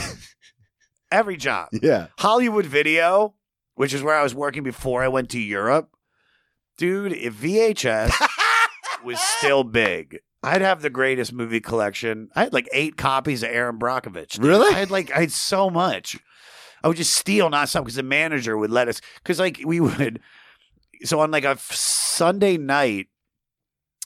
[1.12, 1.68] every job.
[1.72, 2.08] Yeah.
[2.18, 3.34] Hollywood Video,
[3.74, 5.90] which is where I was working before I went to Europe.
[6.76, 8.12] Dude, if VHS
[9.04, 12.28] was still big, I'd have the greatest movie collection.
[12.34, 14.32] I had like eight copies of Erin Brockovich.
[14.32, 14.44] dude.
[14.44, 14.74] Really?
[14.74, 16.18] I had like I had so much.
[16.82, 19.80] I would just steal not some because the manager would let us because like we
[19.80, 20.20] would.
[21.04, 23.06] So on like a f- Sunday night,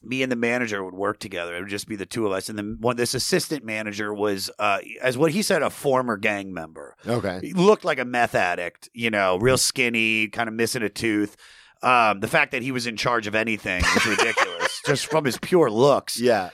[0.02, 1.54] me and the manager would work together.
[1.56, 4.50] It would just be the two of us, and then one this assistant manager was,
[4.58, 6.96] uh, as what he said, a former gang member.
[7.06, 7.40] Okay.
[7.42, 11.36] He looked like a meth addict, you know, real skinny, kind of missing a tooth.
[11.82, 15.38] Um, the fact that he was in charge of anything was ridiculous, just from his
[15.38, 16.20] pure looks.
[16.20, 16.50] Yeah.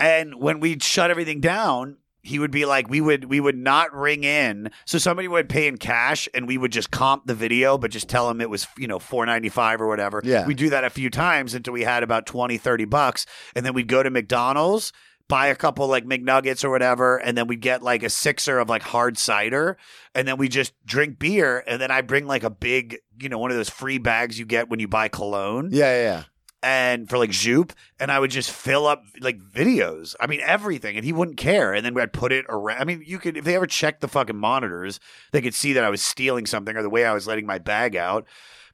[0.00, 3.94] And when we'd shut everything down, he would be like, we would we would not
[3.94, 4.70] ring in.
[4.86, 8.08] So somebody would pay in cash, and we would just comp the video, but just
[8.08, 10.20] tell him it was you know four ninety five or whatever.
[10.24, 10.46] Yeah.
[10.46, 13.74] we do that a few times until we had about 20, 30 bucks, and then
[13.74, 14.92] we'd go to McDonald's.
[15.28, 18.68] Buy a couple like McNuggets or whatever, and then we'd get like a sixer of
[18.68, 19.78] like hard cider,
[20.14, 23.38] and then we just drink beer, and then I bring like a big, you know,
[23.38, 25.96] one of those free bags you get when you buy cologne Yeah.
[26.02, 26.22] Yeah.
[26.62, 30.14] and for like Zoop, and I would just fill up like videos.
[30.20, 31.72] I mean, everything, and he wouldn't care.
[31.72, 32.80] And then I'd put it around.
[32.82, 35.00] I mean, you could if they ever checked the fucking monitors,
[35.32, 37.58] they could see that I was stealing something or the way I was letting my
[37.58, 38.26] bag out.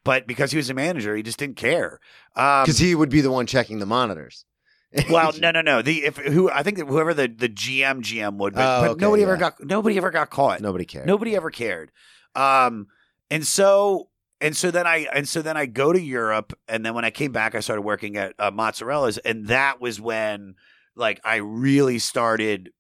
[0.02, 2.00] But because he was a manager, he just didn't care.
[2.34, 4.44] Um, Because he would be the one checking the monitors.
[5.08, 5.82] Well, no, no, no.
[5.82, 8.90] The if who I think that whoever the the GM GM would, but, Oh, but
[8.92, 10.60] okay, nobody ever got nobody ever got caught.
[10.60, 11.06] Nobody cared.
[11.06, 11.90] Nobody ever cared.
[12.34, 12.86] Um,
[13.30, 14.08] and so
[14.40, 17.10] and so then I and so then I go to Europe, and then when I
[17.10, 20.54] came back, I started working at uh, Mozzarella's, and that was when
[20.96, 22.70] like I really started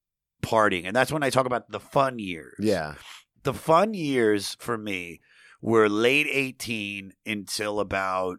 [0.42, 2.56] partying, and that's when I talk about the fun years.
[2.58, 2.94] Yeah.
[3.42, 5.20] the fun years for me
[5.62, 8.38] were late eighteen until about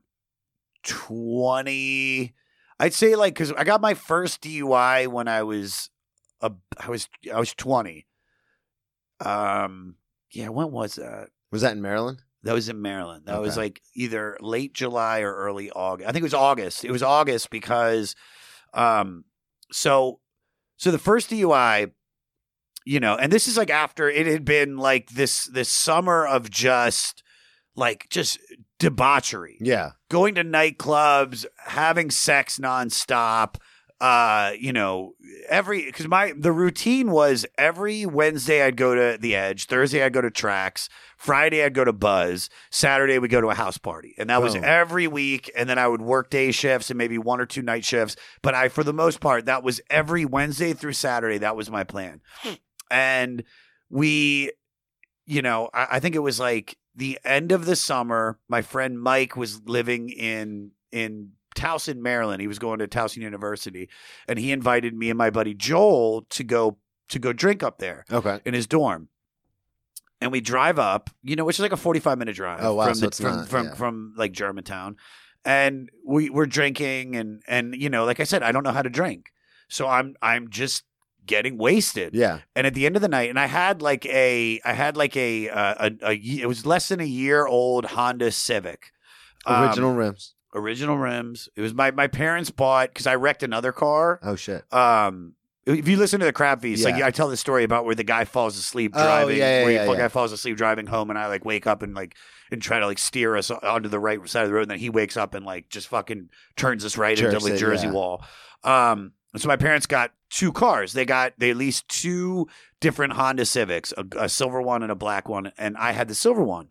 [0.84, 2.34] twenty.
[2.82, 5.92] I'd say like because I got my first DUI when I was
[6.42, 8.08] a I was I was twenty.
[9.24, 9.98] Um,
[10.32, 11.30] yeah, when was that?
[11.52, 12.24] Was that in Maryland?
[12.42, 13.26] That was in Maryland.
[13.28, 16.10] That was like either late July or early August.
[16.10, 16.84] I think it was August.
[16.84, 18.16] It was August because,
[18.74, 19.26] um,
[19.72, 20.20] so,
[20.78, 21.92] so the first DUI,
[22.84, 26.50] you know, and this is like after it had been like this this summer of
[26.50, 27.22] just
[27.76, 28.40] like just
[28.82, 29.92] debauchery Yeah.
[30.10, 33.56] going to nightclubs, having sex nonstop.
[34.00, 35.14] Uh, you know,
[35.48, 40.12] every because my the routine was every Wednesday I'd go to the Edge, Thursday I'd
[40.12, 44.16] go to Tracks, Friday I'd go to Buzz, Saturday we go to a house party,
[44.18, 45.52] and that was every week.
[45.56, 48.16] And then I would work day shifts and maybe one or two night shifts.
[48.42, 51.38] But I, for the most part, that was every Wednesday through Saturday.
[51.38, 52.22] That was my plan,
[52.90, 53.44] and
[53.92, 54.52] we
[55.28, 58.40] you know, I, I think it was like the end of the summer.
[58.48, 62.42] My friend Mike was living in in Towson, Maryland.
[62.42, 63.90] He was going to Towson University,
[64.28, 66.78] and he invited me and my buddy Joel to go
[67.10, 68.40] to go drink up there Okay.
[68.46, 69.10] in his dorm.
[70.22, 72.86] And we drive up, you know, which is like a forty-five minute drive Oh, wow,
[72.86, 73.74] from so the, it's from not- from, yeah.
[73.74, 74.98] from like Germantown,
[75.44, 78.84] and we we're drinking and and you know, like I said, I don't know how
[78.84, 79.32] to drink,
[79.68, 80.84] so I'm I'm just
[81.26, 82.14] getting wasted.
[82.14, 82.40] Yeah.
[82.56, 85.16] And at the end of the night, and I had like a, I had like
[85.16, 88.92] a, uh, a, a, it was less than a year old Honda Civic,
[89.46, 90.34] Um, Original rims.
[90.54, 91.50] original rims.
[91.56, 94.20] It was my my parents bought because I wrecked another car.
[94.24, 94.64] Oh shit.
[94.74, 95.34] Um,
[95.68, 98.04] if you listen to the crap feast, like I tell the story about where the
[98.04, 99.98] guy falls asleep Oh, driving, yeah, yeah, where yeah, the yeah.
[100.00, 102.16] guy falls asleep driving home, and I like wake up and like
[102.52, 104.80] and try to like steer us onto the right side of the road, and then
[104.80, 107.94] he wakes up and like just fucking turns us right into the it, Jersey yeah.
[107.94, 108.26] wall.
[108.64, 110.94] Um, so my parents got two cars.
[110.94, 112.48] They got they leased two
[112.80, 116.16] different Honda Civics, a, a silver one and a black one, and I had the
[116.16, 116.70] silver one.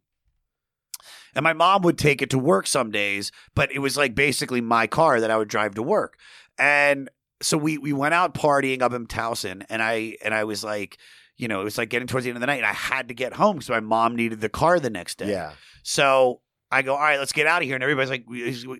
[1.35, 4.61] And my mom would take it to work some days, but it was like basically
[4.61, 6.19] my car that I would drive to work.
[6.59, 7.09] And
[7.41, 10.99] so we we went out partying up in Towson, and I and I was like,
[11.37, 13.09] you know, it was like getting towards the end of the night, and I had
[13.09, 15.31] to get home because my mom needed the car the next day.
[15.31, 15.53] Yeah.
[15.83, 17.75] So I go, all right, let's get out of here.
[17.75, 18.25] And everybody's like,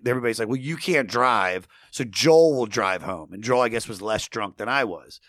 [0.05, 3.33] everybody's like, well, you can't drive, so Joel will drive home.
[3.33, 5.19] And Joel, I guess, was less drunk than I was.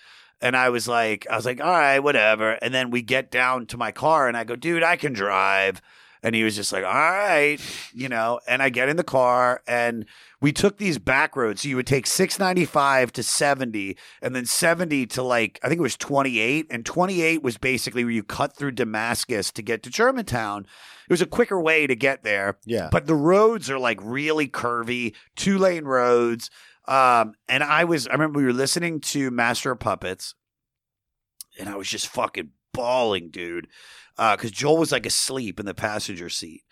[0.40, 2.53] And I was like, I was like, all right, whatever.
[2.62, 5.81] And then we get down to my car, and I go, dude, I can drive.
[6.25, 7.59] And he was just like, all right,
[7.92, 8.40] you know.
[8.48, 10.07] And I get in the car, and
[10.42, 11.62] we took these back roads.
[11.62, 15.83] So you would take 695 to 70, and then 70 to like, I think it
[15.83, 16.66] was 28.
[16.68, 20.66] And 28 was basically where you cut through Damascus to get to Germantown.
[21.09, 22.88] It was a quicker way to get there, Yeah.
[22.90, 26.50] but the roads are like really curvy, two lane roads.
[26.88, 30.35] Um, and I was, I remember we were listening to Master of Puppets,
[31.59, 33.68] and I was just fucking bawling, dude,
[34.16, 36.62] because Joel was like asleep in the passenger seat.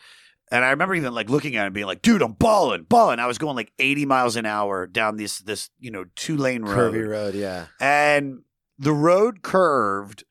[0.53, 3.27] And I remember even like looking at him, being like, "Dude, I'm balling, balling." I
[3.27, 6.93] was going like 80 miles an hour down this this you know two lane road,
[6.95, 7.35] Curvy road.
[7.35, 7.67] Yeah.
[7.81, 8.43] and
[8.79, 10.25] the road curved.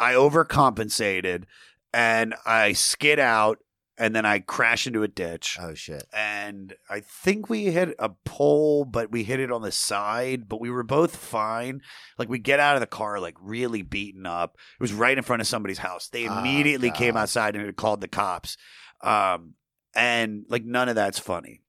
[0.00, 1.44] I overcompensated,
[1.92, 3.58] and I skid out,
[3.96, 6.04] and then I crash into a ditch Oh shit.
[6.12, 10.48] and I think we hit a pole, but we hit it on the side.
[10.48, 11.80] But we were both fine.
[12.18, 14.56] Like we get out of the car, like really beaten up.
[14.78, 16.08] It was right in front of somebody's house.
[16.08, 18.56] They Oh, immediately came outside and called the cops.
[19.02, 19.54] Um,
[19.94, 21.62] and like none of that's funny.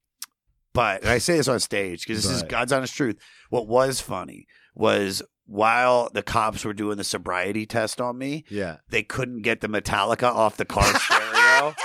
[0.74, 3.18] But I say this on stage because this is God's honest truth.
[3.50, 8.78] What was funny was while the cops were doing the sobriety test on me, Yeah.
[8.90, 11.76] they couldn't get the Metallica off the car stereo.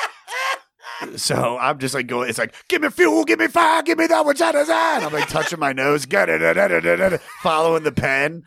[1.17, 4.07] So I'm just like going, it's like, give me fuel, give me fire, give me
[4.07, 5.01] that which I desire.
[5.05, 8.43] I'm like touching my nose, get it, following the pen.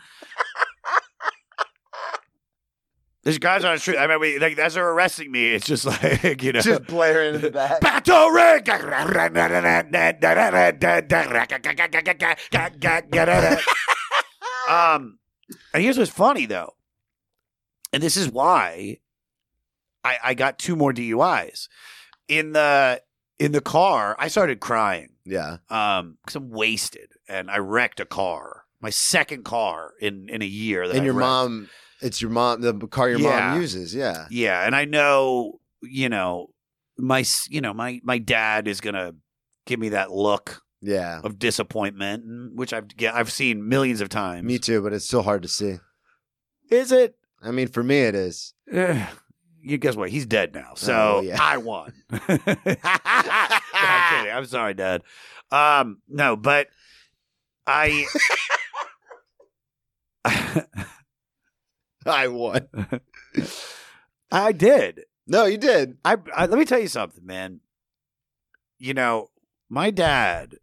[3.27, 3.97] There's guys on the street.
[3.97, 7.35] I mean, we, like as they're arresting me, it's just like you know, Just blaring
[7.35, 7.81] in the back.
[7.81, 8.63] battle ring.
[14.69, 15.19] um,
[15.73, 16.75] and here's what's funny though,
[17.91, 18.99] and this is why
[20.05, 21.67] I, I got two more DUIs
[22.29, 23.01] in the
[23.39, 24.15] in the car.
[24.19, 25.57] I started crying Yeah.
[25.69, 30.45] um because I'm wasted and I wrecked a car, my second car in in a
[30.45, 30.87] year.
[30.87, 31.27] That And I your wrecked.
[31.27, 31.69] mom.
[32.01, 32.61] It's your mom.
[32.61, 33.49] The car your Yeah.
[33.51, 33.93] mom uses.
[33.95, 34.27] Yeah.
[34.29, 36.47] Yeah, and I know, you know,
[36.97, 39.15] my you know, my my dad is going to
[39.65, 41.21] give me that look Yeah.
[41.23, 44.45] of disappointment, which I've I've seen millions of times.
[44.45, 44.81] Me too.
[44.81, 45.77] But it's still hard to see.
[46.69, 47.15] Is it?
[47.41, 48.53] I mean, for me, it is.
[49.61, 50.09] You guess what?
[50.09, 50.73] He's dead now.
[50.75, 51.37] So Oh, yeah.
[51.41, 51.93] I won.
[52.11, 54.33] no, I'm kidding.
[54.33, 55.01] I'm sorry, Dad.
[55.51, 56.67] Um, no, but
[57.65, 58.05] I
[62.11, 62.67] I won.
[64.31, 65.01] I did.
[65.27, 65.97] No, you did.
[66.05, 67.59] I, I let me tell you something, man.
[68.77, 69.29] You know,
[69.69, 70.55] my dad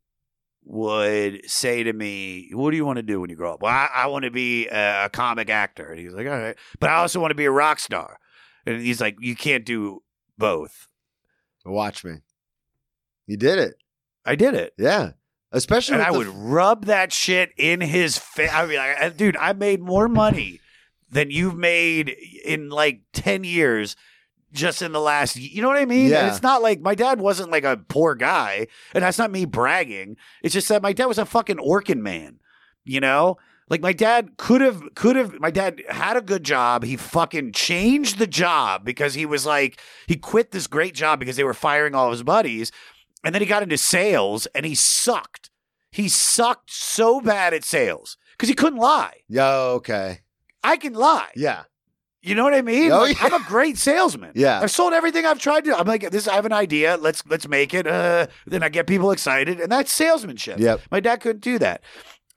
[0.65, 3.73] would say to me, "What do you want to do when you grow up?" Well,
[3.73, 6.89] I, I want to be a, a comic actor, and he's like, "All right," but
[6.89, 8.19] I also want to be a rock star.
[8.65, 10.03] And he's like, "You can't do
[10.39, 10.89] both."
[11.67, 12.21] Watch me.
[13.27, 13.75] You did it.
[14.25, 14.75] I did it.
[14.79, 15.13] Yeah.
[15.53, 18.51] Especially And I would rub that shit in his face.
[18.53, 20.61] I mean, like, dude, I made more money
[21.15, 22.09] than you've made
[22.45, 23.95] in like 10 years
[24.53, 26.07] just in the last, you know what I mean?
[26.07, 26.29] And Yeah.
[26.29, 28.67] it's not like my dad wasn't like a poor guy.
[28.95, 30.17] And that's not me bragging.
[30.43, 32.39] It's just that my dad was a fucking Orkin man,
[32.85, 33.37] you know?
[33.71, 36.85] Like my dad could have, could have, my dad had a good job.
[36.85, 41.37] He fucking changed the job because he was like, he quit this great job because
[41.37, 42.71] they were firing all his buddies.
[43.25, 45.49] And then he got into sales and he sucked.
[45.91, 49.15] He sucked so bad at sales because he couldn't lie.
[49.29, 50.21] Yo, okay.
[50.65, 51.31] I can lie.
[51.37, 51.65] Yeah.
[52.23, 52.91] You know what I mean?
[52.91, 53.27] Oh, Like, yeah.
[53.27, 54.33] I'm a great salesman.
[54.35, 54.59] Yeah.
[54.61, 55.77] I've sold everything I've tried to.
[55.79, 56.27] I'm like, this.
[56.27, 56.97] I have an idea.
[56.97, 57.87] Let's let's make it.
[57.87, 60.59] Uh, then I get people excited, and that's salesmanship.
[60.59, 60.81] Yep.
[60.91, 61.83] My dad couldn't do that,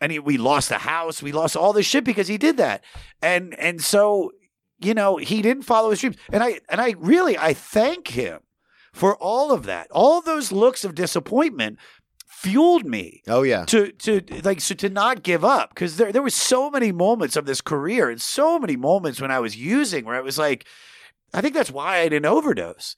[0.02, 1.24] and he, we lost the house.
[1.24, 2.84] We lost all this shit because he did that,
[3.22, 4.32] and and so
[4.80, 8.42] you know he didn't follow his dreams, and I and I really I thank him
[8.92, 9.88] for all of that.
[9.92, 11.80] All those looks of disappointment
[12.40, 13.66] fueled me Oh yeah.
[13.66, 17.36] to to like so to not give up because there there were so many moments
[17.36, 20.66] of this career and so many moments when I was using where it was like
[21.34, 22.96] I think that's why I didn't overdose.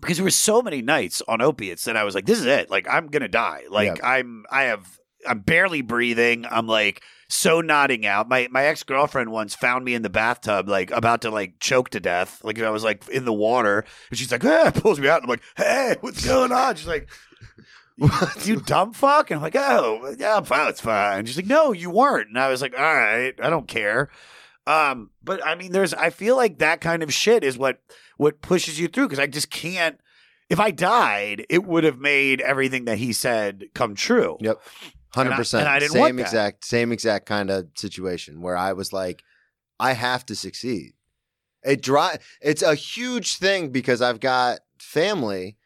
[0.00, 2.70] Because there were so many nights on opiates that I was like this is it.
[2.70, 3.64] Like I'm gonna die.
[3.68, 4.86] Like I'm I have
[5.28, 6.46] I'm barely breathing.
[6.50, 8.28] I'm like so nodding out.
[8.30, 11.90] My my ex girlfriend once found me in the bathtub like about to like choke
[11.90, 12.40] to death.
[12.42, 15.24] Like I was like in the water and she's like hey pulls me out and
[15.24, 16.76] I'm like hey what's going on?
[16.76, 17.08] She's like
[18.44, 19.30] you dumb fuck.
[19.30, 20.68] And I'm like, oh, yeah, I'm fine.
[20.68, 21.20] It's fine.
[21.20, 22.28] And She's like, no, you weren't.
[22.28, 24.10] And I was like, all right, I don't care.
[24.66, 27.80] Um, but I mean, there's, I feel like that kind of shit is what,
[28.16, 29.08] what pushes you through.
[29.08, 29.98] Cause I just can't,
[30.48, 34.36] if I died, it would have made everything that he said come true.
[34.40, 34.60] Yep.
[35.14, 35.62] Hundred percent.
[35.62, 39.22] and I didn't Same exact, same exact kind of situation where I was like,
[39.78, 40.92] I have to succeed.
[41.64, 42.18] It dry.
[42.40, 45.56] It's a huge thing because I've got family,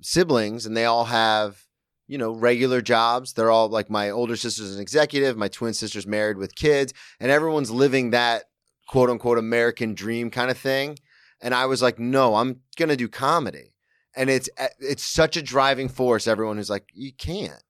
[0.00, 1.63] siblings, and they all have
[2.06, 3.32] you know regular jobs.
[3.32, 7.30] They're all like my older sister's an executive, my twin sister's married with kids, and
[7.30, 8.44] everyone's living that
[8.88, 10.98] quote unquote American dream kind of thing.
[11.40, 13.74] And I was like, no, I'm gonna do comedy,
[14.16, 16.26] and it's eh, it's such a driving force.
[16.26, 17.62] Everyone who's like, you can't.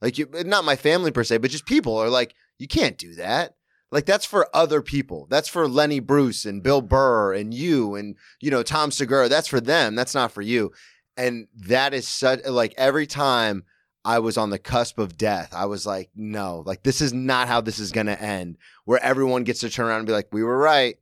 [0.00, 3.14] Like you, not my family per se, but just people are like, you can't do
[3.16, 3.54] that.
[3.92, 5.26] Like that's for other people.
[5.30, 9.28] That's for Lenny Bruce and Bill Burr and you and you know Tom Segura.
[9.28, 9.94] That's for them.
[9.94, 10.72] That's not for you.
[11.16, 13.64] And that is such like every time
[14.04, 17.48] I was on the cusp of death, I was like, no, like this is not
[17.48, 18.56] how this is gonna end.
[18.84, 20.96] Where everyone gets to turn around and be like, we were right.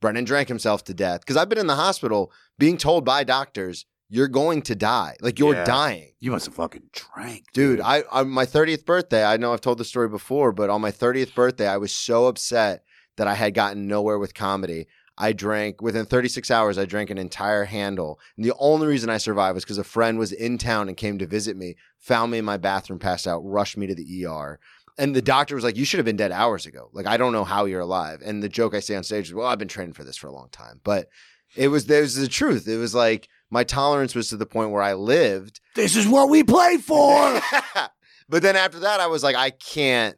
[0.00, 1.20] Brennan drank himself to death.
[1.20, 5.14] Because I've been in the hospital being told by doctors, you're going to die.
[5.20, 5.64] Like you're Yeah.
[5.64, 6.12] dying.
[6.18, 7.44] You must have fucking drank.
[7.52, 10.80] Dude, I on my 30th birthday, I know I've told the story before, but on
[10.80, 12.82] my 30th birthday, I was so upset
[13.16, 14.86] that I had gotten nowhere with comedy.
[15.20, 18.18] I drank within 36 hours, I drank an entire handle.
[18.36, 21.18] And the only reason I survived was because a friend was in town and came
[21.18, 24.58] to visit me, found me in my bathroom, passed out, rushed me to the ER.
[24.96, 26.88] And the doctor was like, You should have been dead hours ago.
[26.94, 28.22] Like, I don't know how you're alive.
[28.24, 30.26] And the joke I say on stage is, Well, I've been training for this for
[30.26, 30.80] a long time.
[30.84, 31.08] But
[31.54, 32.66] it was, there was the truth.
[32.66, 36.30] It was like, my tolerance was to the point where I lived This is what
[36.30, 37.40] we play for.
[38.28, 40.16] but then after that, I was like, I can't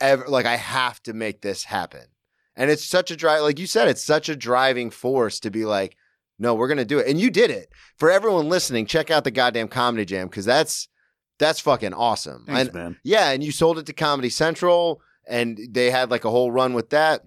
[0.00, 2.06] ever, like, I have to make this happen.
[2.56, 5.64] And it's such a drive, like you said, it's such a driving force to be
[5.64, 5.96] like,
[6.38, 7.70] no, we're gonna do it, and you did it.
[7.98, 10.88] For everyone listening, check out the goddamn comedy jam because that's
[11.38, 12.44] that's fucking awesome.
[12.46, 12.96] Thanks, and man.
[13.04, 16.72] yeah, and you sold it to Comedy Central, and they had like a whole run
[16.72, 17.22] with that.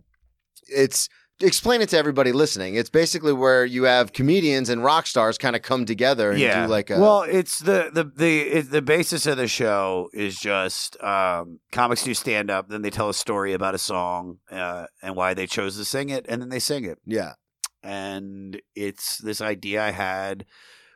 [0.67, 1.09] It's
[1.39, 2.75] explain it to everybody listening.
[2.75, 6.65] It's basically where you have comedians and rock stars kind of come together and yeah.
[6.65, 10.37] do like a well, it's the the the it, the basis of the show is
[10.37, 14.85] just um, comics do stand up, then they tell a story about a song uh,
[15.01, 16.99] and why they chose to sing it, and then they sing it.
[17.05, 17.33] yeah,
[17.81, 20.45] And it's this idea I had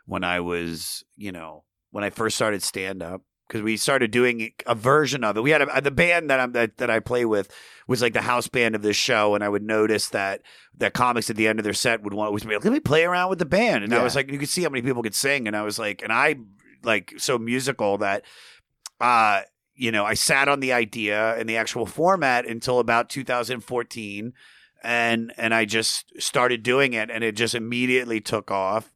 [0.06, 3.22] when I was, you know, when I first started stand up.
[3.48, 5.42] Because we started doing a version of it.
[5.42, 7.50] We had a, the band that I'm that, that I play with
[7.88, 10.42] was like the house band of this show, and I would notice that
[10.78, 12.80] that comics at the end of their set would want to be like, "Let me
[12.80, 15.02] play around with the band," and I was like, you could see how many people
[15.02, 16.36] could sing, and I was like, and I
[16.84, 18.24] like so musical that,
[19.00, 19.42] uh,
[19.76, 24.34] you know, I sat on the idea and the actual format until about 2014,
[24.84, 28.94] and and I just started doing it, and it just immediately took off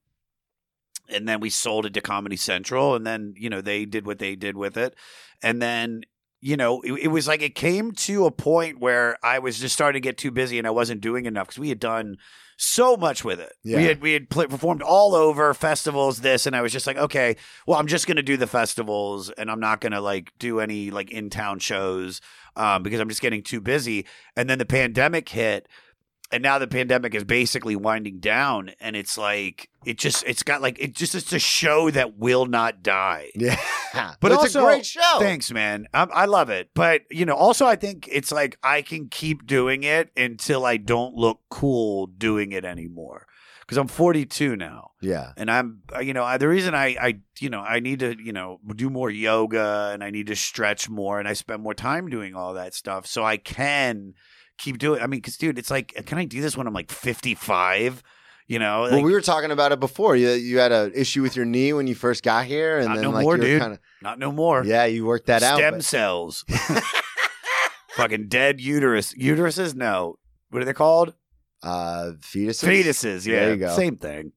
[1.11, 4.19] and then we sold it to Comedy Central, and then you know they did what
[4.19, 4.95] they did with it,
[5.43, 6.01] and then
[6.39, 9.73] you know it, it was like it came to a point where I was just
[9.73, 12.17] starting to get too busy and I wasn't doing enough because we had done
[12.57, 13.53] so much with it.
[13.63, 13.77] Yeah.
[13.77, 16.97] We had we had pl- performed all over festivals, this, and I was just like,
[16.97, 17.35] okay,
[17.65, 21.09] well, I'm just gonna do the festivals, and I'm not gonna like do any like
[21.09, 22.21] in town shows
[22.55, 24.05] um, because I'm just getting too busy.
[24.35, 25.67] And then the pandemic hit,
[26.31, 30.61] and now the pandemic is basically winding down, and it's like it just it's got
[30.61, 33.29] like it just it's a show that will not die.
[33.93, 35.17] Yeah, But it's also- a great show.
[35.19, 35.85] Thanks, man.
[35.93, 39.45] I, I love it, but you know, also I think it's like I can keep
[39.45, 43.27] doing it until I don't look cool doing it anymore
[43.59, 47.19] because I'm 42 now, Yeah, and I'm uh, you know I, the reason I I
[47.41, 50.87] you know I need to you know do more yoga and I need to stretch
[50.89, 54.13] more and I spend more time doing all that stuff so I can
[54.61, 55.01] keep doing.
[55.01, 58.03] I mean, because dude, it's like can I do this when I'm like 55?
[58.47, 60.15] You know, well, like, we were talking about it before.
[60.15, 62.95] You you had an issue with your knee when you first got here, and Not
[62.95, 63.61] then no like more, you dude.
[63.61, 64.63] kind of not no more.
[64.65, 65.57] yeah, you worked that out.
[65.57, 66.43] Stem but- cells.
[67.95, 69.13] Fucking dead uterus.
[69.13, 69.75] Uteruses?
[69.75, 70.17] No.
[70.49, 71.13] What are they called?
[71.63, 72.63] uh, fetuses.
[72.67, 73.25] Fetuses.
[73.25, 73.41] Yeah.
[73.41, 73.75] There you go.
[73.75, 74.31] Same thing.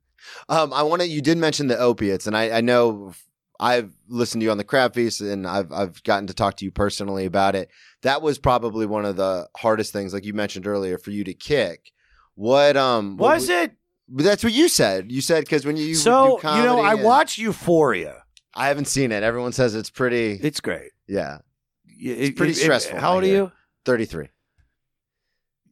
[0.48, 1.08] Um, I want to.
[1.08, 3.12] You did mention the opiates, and I, I know
[3.60, 6.64] I've listened to you on the Crab Feast, and I've I've gotten to talk to
[6.64, 7.70] you personally about it.
[8.02, 11.34] That was probably one of the hardest things, like you mentioned earlier, for you to
[11.34, 11.92] kick.
[12.34, 13.72] What um what Was it?
[14.08, 15.10] But that's what you said.
[15.10, 18.24] You said because when you you so, you know, I watched Euphoria.
[18.54, 19.22] I haven't seen it.
[19.22, 20.32] Everyone says it's pretty.
[20.42, 20.90] It's great.
[21.08, 21.38] yeah,
[21.86, 23.52] It's pretty stressful, how I old are you?
[23.84, 24.28] thirty three.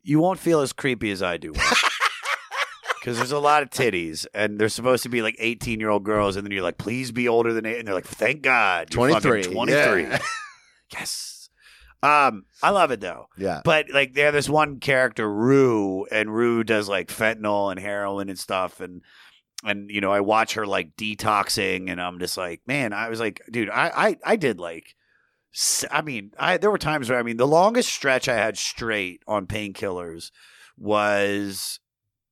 [0.04, 1.52] You won't feel as creepy as I do.
[3.02, 6.04] Because there's a lot of titties, and they're supposed to be like 18 year old
[6.04, 7.80] girls, and then you're like, please be older than eight.
[7.80, 8.90] And they're like, thank God.
[8.90, 9.42] 23.
[9.42, 10.02] 23.
[10.02, 10.18] Yeah.
[10.92, 11.48] yes.
[12.00, 13.26] Um, I love it though.
[13.36, 17.78] Yeah, But like they have this one character, Rue, and Rue does like fentanyl and
[17.80, 19.02] heroin and stuff, and
[19.64, 23.20] and you know I watch her like detoxing, and I'm just like, man, I was
[23.20, 24.96] like, dude, I I, I did like,
[25.92, 29.22] I mean, I there were times where I mean the longest stretch I had straight
[29.28, 30.32] on painkillers
[30.76, 31.78] was,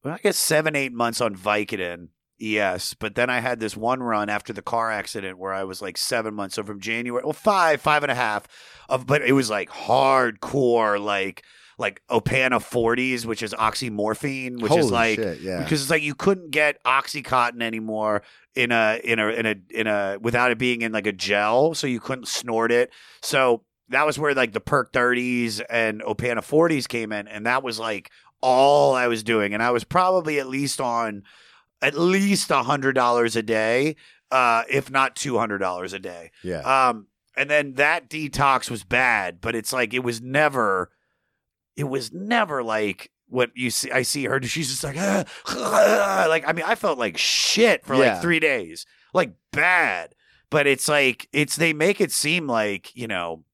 [0.02, 2.08] well, I guess seven eight months on Vicodin.
[2.38, 5.82] Yes, but then I had this one run after the car accident where I was
[5.82, 6.54] like seven months.
[6.54, 8.48] So from January, well, five, five and a half
[8.88, 11.44] of, but it was like hardcore, like
[11.76, 15.62] like Opana 40s, which is oxymorphone, which Holy is like shit, yeah.
[15.62, 18.22] because it's like you couldn't get oxycontin anymore
[18.54, 21.74] in a in a in a in a without it being in like a gel,
[21.74, 22.90] so you couldn't snort it.
[23.20, 27.62] So that was where like the perk 30s and Opana 40s came in, and that
[27.62, 28.10] was like
[28.40, 31.22] all I was doing, and I was probably at least on
[31.82, 33.96] at least a hundred dollars a day,
[34.30, 36.30] uh, if not two hundred dollars a day.
[36.42, 36.60] yeah.
[36.88, 40.90] Um, and then that detox was bad, but it's like it was never,
[41.76, 43.90] it was never like what you see.
[43.90, 44.42] I see her.
[44.42, 48.14] She's just like, "Ah, ah," like I mean, I felt like shit for Yeah.
[48.14, 48.84] like three days,
[49.14, 50.14] like bad.
[50.50, 53.44] But it's like it's they make it seem like you know,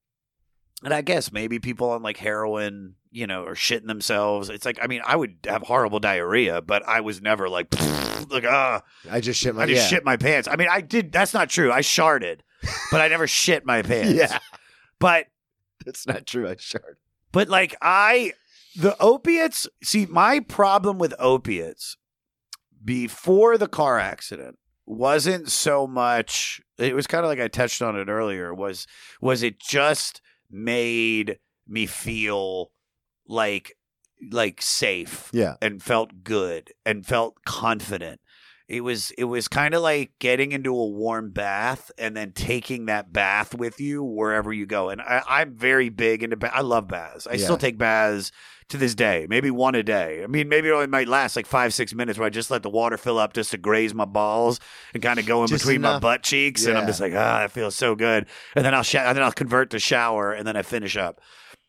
[0.83, 4.49] and I guess maybe people on like heroin, you know, or shitting themselves.
[4.49, 7.67] It's like I mean, I would have horrible diarrhea, but I was never like
[8.29, 8.81] like ah.
[9.09, 9.63] I just shit my.
[9.63, 9.87] I just yeah.
[9.87, 10.47] shit my pants.
[10.47, 11.11] I mean, I did.
[11.11, 11.71] That's not true.
[11.71, 12.39] I sharded,
[12.91, 14.13] but I never shit my pants.
[14.13, 14.39] Yeah,
[14.99, 15.27] But
[15.85, 16.49] that's not true.
[16.49, 16.97] I sure.
[17.31, 18.33] but like I,
[18.75, 19.67] the opiates.
[19.83, 21.97] See, my problem with opiates
[22.83, 26.61] before the car accident wasn't so much.
[26.77, 28.53] It was kind of like I touched on it earlier.
[28.53, 28.87] Was
[29.21, 32.71] was it just made me feel
[33.27, 33.73] like
[34.31, 38.19] like safe Yeah, and felt good and felt confident.
[38.67, 42.87] It was it was kind of like getting into a warm bath and then taking
[42.87, 44.89] that bath with you wherever you go.
[44.89, 47.27] And I, I'm very big into ba- I love baths.
[47.27, 47.43] I Yeah.
[47.45, 48.31] still take baths
[48.67, 50.21] to this day, maybe one a day.
[50.21, 52.61] I mean, maybe it only might last like five six minutes where I just let
[52.63, 54.59] the water fill up just to graze my balls
[54.93, 56.65] and kind of go in Just between my butt cheeks.
[56.65, 58.25] And I'm just like, ah, that feels so good.
[58.53, 61.21] And then I'll sh- and then I'll convert to shower and then I finish up.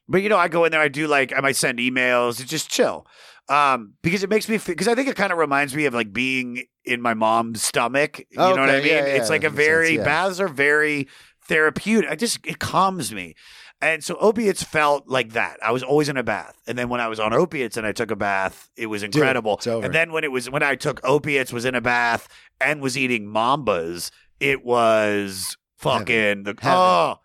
[0.08, 2.50] But you know, I go in there, I do like I might send emails, it's
[2.50, 3.06] just chill.
[3.48, 6.12] Um, because it makes me because I think it kind of reminds me of like
[6.12, 8.18] being in my mom's stomach.
[8.30, 8.86] You know what I mean?
[8.86, 10.04] yeah, yeah, it's like a very sense, yeah.
[10.04, 11.08] baths are very
[11.46, 12.10] therapeutic.
[12.10, 13.34] I just it calms me.
[13.80, 15.58] And so opiates felt like that.
[15.62, 16.60] I was always in a bath.
[16.66, 19.60] And then when I was on opiates and I took a bath, it was incredible.
[19.64, 19.84] over.
[19.84, 22.28] And then when it was when I took opiates, was in a bath
[22.60, 26.78] and was eating mambas, it was fucking the Heaven.
[26.78, 27.20] oh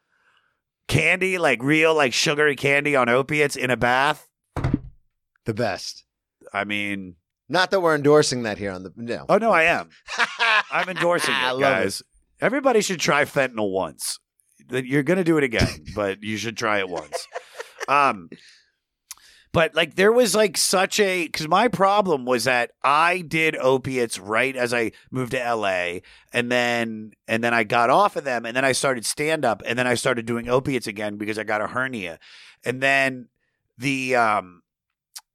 [0.87, 4.27] candy, like real like sugary candy on opiates in a bath.
[5.45, 6.05] the best.
[6.53, 7.15] I mean,
[7.49, 9.25] Not that we're endorsing that here on the no.
[9.29, 9.89] oh no, I am.
[10.71, 12.01] I'm endorsing I it, love guys.
[12.41, 14.19] Everybody should try fentanyl once.
[14.69, 17.27] You're gonna do it again, but you should try it once.
[17.87, 18.29] Um,
[19.53, 24.19] but like there was like such a because my problem was that I did opiates
[24.19, 25.99] right as I moved to LA,
[26.33, 29.61] and then and then I got off of them, and then I started stand up,
[29.65, 32.19] and then I started doing opiates again because I got a hernia,
[32.65, 33.29] and then
[33.77, 34.59] the um.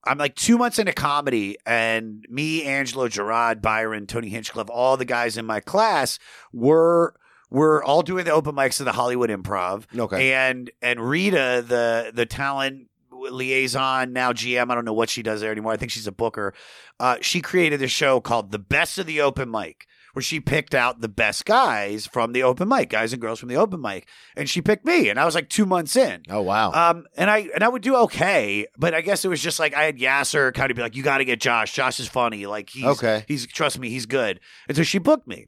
[0.04, 5.04] I'm like two months into comedy, and me, Angelo, Gerard, Byron, Tony Hinchcliffe, all the
[5.04, 6.18] guys in my class
[6.52, 7.14] were
[7.50, 10.32] were all doing the open mics of the Hollywood Improv, Okay.
[10.32, 12.88] and and Rita, the the talent
[13.30, 14.70] liaison, now GM.
[14.70, 15.72] I don't know what she does there anymore.
[15.72, 16.54] I think she's a booker.
[17.00, 20.74] Uh, she created a show called The Best of the Open Mic, where she picked
[20.74, 24.08] out the best guys from the open mic, guys and girls from the open mic,
[24.36, 26.22] and she picked me, and I was like two months in.
[26.28, 26.72] Oh wow.
[26.72, 29.74] Um, and I and I would do okay, but I guess it was just like
[29.74, 31.72] I had Yasser kind of be like, "You got to get Josh.
[31.72, 32.46] Josh is funny.
[32.46, 33.24] Like he's Okay.
[33.28, 35.46] He's trust me, he's good." And so she booked me,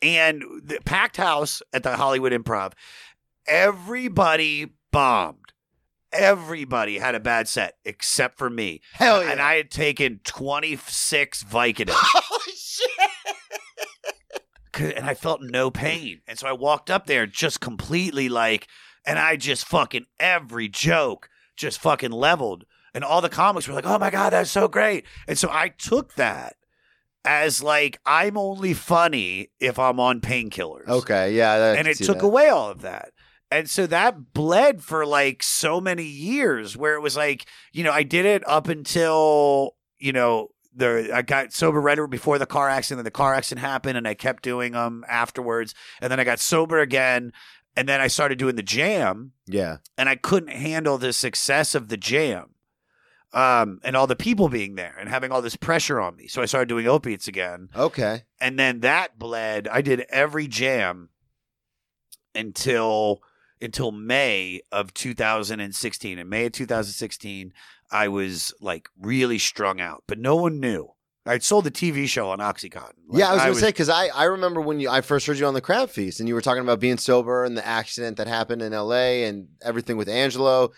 [0.00, 2.72] and the packed house at the Hollywood Improv.
[3.46, 5.47] Everybody bombed.
[6.12, 8.80] Everybody had a bad set except for me.
[8.92, 9.30] Hell yeah.
[9.30, 11.90] And I had taken twenty six Vicodin.
[11.92, 13.36] Holy shit.
[14.96, 16.20] and I felt no pain.
[16.26, 18.68] And so I walked up there just completely like,
[19.04, 22.64] and I just fucking every joke just fucking leveled.
[22.94, 25.04] And all the comics were like, oh my God, that's so great.
[25.26, 26.56] And so I took that
[27.24, 30.88] as like, I'm only funny if I'm on painkillers.
[30.88, 31.74] Okay, yeah.
[31.74, 32.24] And it took that.
[32.24, 33.12] away all of that.
[33.50, 37.92] And so that bled for like so many years where it was like, you know,
[37.92, 42.68] I did it up until, you know, the I got sober right before the car
[42.68, 45.74] accident, and the car accident happened, and I kept doing them afterwards.
[46.00, 47.32] And then I got sober again,
[47.74, 49.78] and then I started doing the jam, Yeah.
[49.96, 52.50] and I couldn't handle the success of the jam.
[53.32, 56.28] Um, and all the people being there and having all this pressure on me.
[56.28, 58.22] So I started doing opiates again Okay.
[58.40, 59.68] and then that bled.
[59.68, 61.10] I did every jam
[62.34, 63.20] until
[63.60, 66.18] until May of 2016.
[66.18, 67.52] In May of 2016,
[67.90, 70.90] I was like really strung out, but no one knew.
[71.26, 72.92] I'd sold the TV show on OxyContin.
[73.06, 75.38] Like, yeah, I was gonna say because I, I remember when you I first heard
[75.38, 78.16] you on the Crab Feast and you were talking about being sober and the accident
[78.16, 79.24] that happened in L.A.
[79.24, 80.70] and everything with Angelo,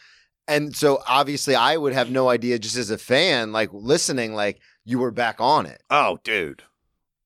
[0.49, 4.59] and so obviously I would have no idea just as a fan like listening like
[4.85, 5.83] you were back on it.
[5.89, 6.65] Oh, dude,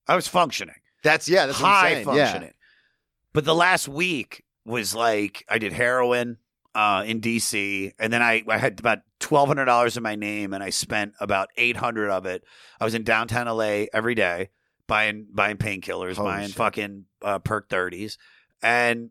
[0.06, 2.16] I was functioning, That's yeah, that's what high I'm saying.
[2.16, 2.24] Yeah.
[2.26, 2.54] functioning.
[3.32, 6.38] But the last week was like I did heroin
[6.74, 10.52] uh, in DC, and then I, I had about twelve hundred dollars in my name,
[10.52, 12.44] and I spent about eight hundred of it.
[12.80, 14.50] I was in downtown LA every day
[14.86, 16.56] buying buying painkillers, Holy buying shit.
[16.56, 18.18] fucking uh, perk thirties,
[18.62, 19.10] and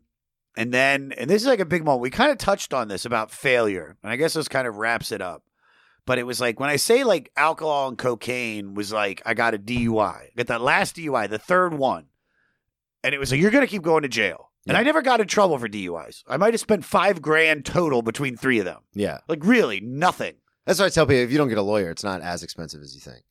[0.56, 2.02] and then and this is like a big moment.
[2.02, 5.12] We kind of touched on this about failure, and I guess this kind of wraps
[5.12, 5.44] it up.
[6.06, 9.54] But it was like when I say like alcohol and cocaine was like I got
[9.54, 12.06] a DUI, I got that last DUI, the third one,
[13.02, 14.50] and it was like you're gonna keep going to jail.
[14.66, 14.80] And Yeah.
[14.80, 16.22] I never got in trouble for DUIs.
[16.26, 18.80] I might have spent five grand total between three of them.
[18.94, 20.34] Yeah, Like really nothing.
[20.64, 22.80] that's why I tell people if you don't get a lawyer, it's not as expensive
[22.82, 23.24] as you think.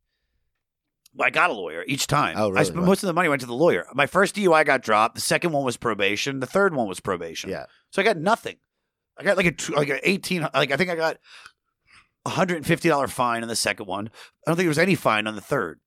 [1.20, 2.36] I got a lawyer each time.
[2.38, 2.66] Oh, I really?
[2.66, 2.86] spent Wow.
[2.88, 3.86] most of the money went to the lawyer.
[3.94, 5.16] My first DUI got dropped.
[5.16, 6.40] The second one was probation.
[6.40, 7.50] The third one was probation.
[7.52, 8.58] Yeah, So I got nothing.
[9.18, 10.48] I got like a like a eighteen.
[10.56, 11.18] Like I think I got
[12.26, 14.08] a hundred and fifty dollar fine on the second one.
[14.08, 15.80] I don't think there was any fine on the third.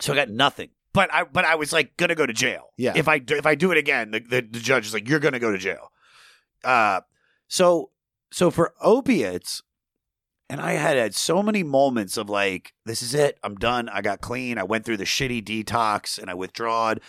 [0.00, 0.70] So I got nothing.
[0.94, 2.70] But I but I was like gonna go to jail.
[2.78, 2.94] Yeah.
[2.96, 5.20] If I do, if I do it again, the, the the judge is like you're
[5.20, 5.92] gonna go to jail.
[6.64, 7.02] Uh,
[7.48, 7.90] so
[8.32, 9.62] so for opiates,
[10.48, 13.38] and I had had so many moments of like, this is it.
[13.42, 13.88] I'm done.
[13.88, 14.58] I got clean.
[14.58, 17.00] I went through the shitty detox and I withdrawed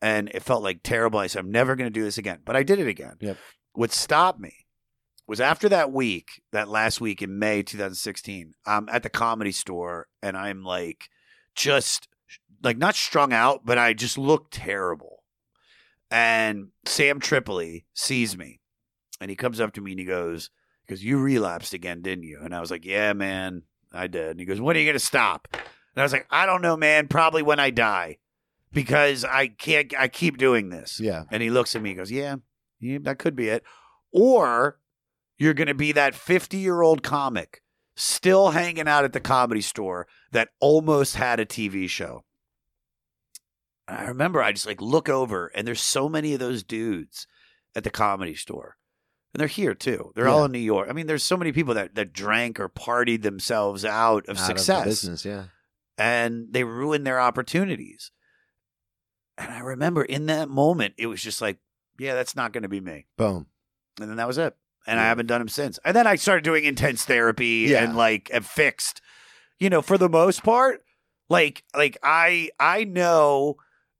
[0.00, 1.18] and it felt like terrible.
[1.18, 2.40] I said, I'm never going to do this again.
[2.44, 3.16] But I did it again.
[3.20, 3.38] Yep.
[3.72, 4.66] What stopped me
[5.26, 10.06] was after that week, that last week in May 2016, I'm at the comedy store
[10.22, 11.08] and I'm like,
[11.54, 12.08] just
[12.64, 15.22] like not strung out, but I just look terrible.
[16.10, 18.60] And Sam Tripoli sees me
[19.20, 20.50] and he comes up to me and he goes,
[20.84, 22.40] because You relapsed again, didn't you?
[22.42, 23.62] And I was like, Yeah, man,
[23.92, 24.30] I did.
[24.32, 25.48] And he goes, When are you going to stop?
[25.52, 27.08] And I was like, I don't know, man.
[27.08, 28.18] Probably when I die
[28.72, 31.00] because I can't, I keep doing this.
[31.00, 31.24] yeah.
[31.30, 32.36] And he looks at me and goes, Yeah,
[32.80, 33.62] yeah that could be it.
[34.12, 34.78] Or
[35.38, 37.62] you're going to be that 50 year old comic
[37.96, 42.24] still hanging out at the comedy store that almost had a TV show.
[43.88, 47.26] And I remember I just like look over and there's so many of those dudes
[47.74, 48.76] at the comedy store.
[49.34, 50.12] And they're here too.
[50.14, 50.88] They're all in New York.
[50.88, 54.46] I mean, there's so many people that, that drank or partied themselves out of Out
[54.46, 55.24] success business.
[55.24, 55.44] Yeah,
[55.98, 58.12] and they ruined their opportunities.
[59.36, 61.58] And I remember in that moment, it was just like,
[61.98, 63.06] yeah, that's not going to be me.
[63.16, 63.46] boom.
[64.00, 64.56] And then that was it.
[64.86, 65.78] And I haven't done them since.
[65.84, 67.82] And then I started doing intense therapy Yeah.
[67.82, 69.00] and like have fixed,
[69.58, 70.84] you know, for the most part,
[71.28, 73.56] like, like I, I know,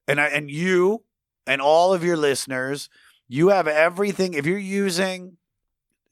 [0.07, 1.05] and I, and you
[1.46, 2.88] and all of your listeners,
[3.28, 4.34] you have everything.
[4.34, 5.36] If you're using,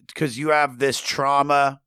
[0.07, 1.81] because you have this trauma,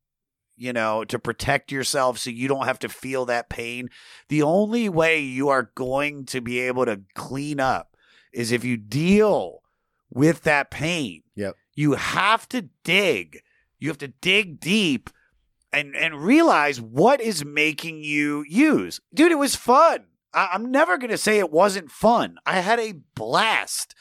[0.57, 3.89] you know, to protect yourself so you don't have to feel that pain.
[4.29, 7.95] The only way you are going to be able to clean up
[8.33, 9.61] is if you deal
[10.09, 11.23] with that pain.
[11.35, 11.55] Yep.
[11.73, 13.41] You have to dig.
[13.79, 15.09] You have to dig deep
[15.73, 19.01] and and realize what is making you use.
[19.13, 20.05] Dude, it was fun.
[20.35, 22.37] I, I'm never gonna say it wasn't fun.
[22.45, 23.95] I had a blast,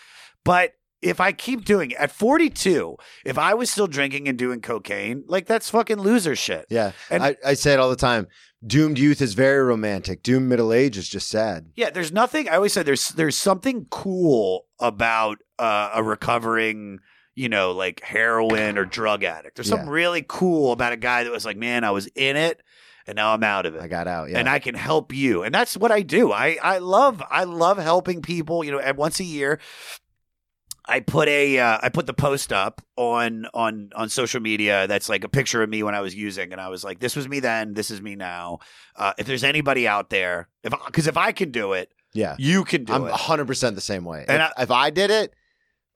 [0.44, 4.60] but if I keep doing it at 42, if I was still drinking and doing
[4.62, 6.66] cocaine, like that's fucking loser shit.
[6.70, 6.92] Yeah.
[7.10, 8.26] And- I, I say it all the time.
[8.66, 10.22] Doomed youth is very romantic.
[10.22, 11.66] Doomed middle age is just sad.
[11.76, 12.48] Yeah, there's nothing.
[12.48, 17.00] I always say there's there's something cool about uh, a recovering,
[17.34, 19.56] you know, like heroin or drug addict.
[19.56, 22.62] There's something really cool about a guy that was like, man, I was in it,
[23.06, 23.82] and now I'm out of it.
[23.82, 24.30] I got out.
[24.30, 24.38] Yeah.
[24.38, 25.42] and I can help you.
[25.42, 26.32] And that's what I do.
[26.32, 28.64] I I love I love helping people.
[28.64, 29.60] You know, and once a year,
[30.86, 34.86] I put a uh, I put the post up on on on social media.
[34.86, 37.16] That's like a picture of me when I was using, and I was like, "This
[37.16, 37.74] was me then.
[37.74, 38.58] This is me now."
[38.96, 42.36] Uh, if there's anybody out there, if because if I can do it, yeah.
[42.38, 42.96] you can do it.
[42.96, 44.24] I'm 100% the same way.
[44.28, 45.34] And if, if I did it,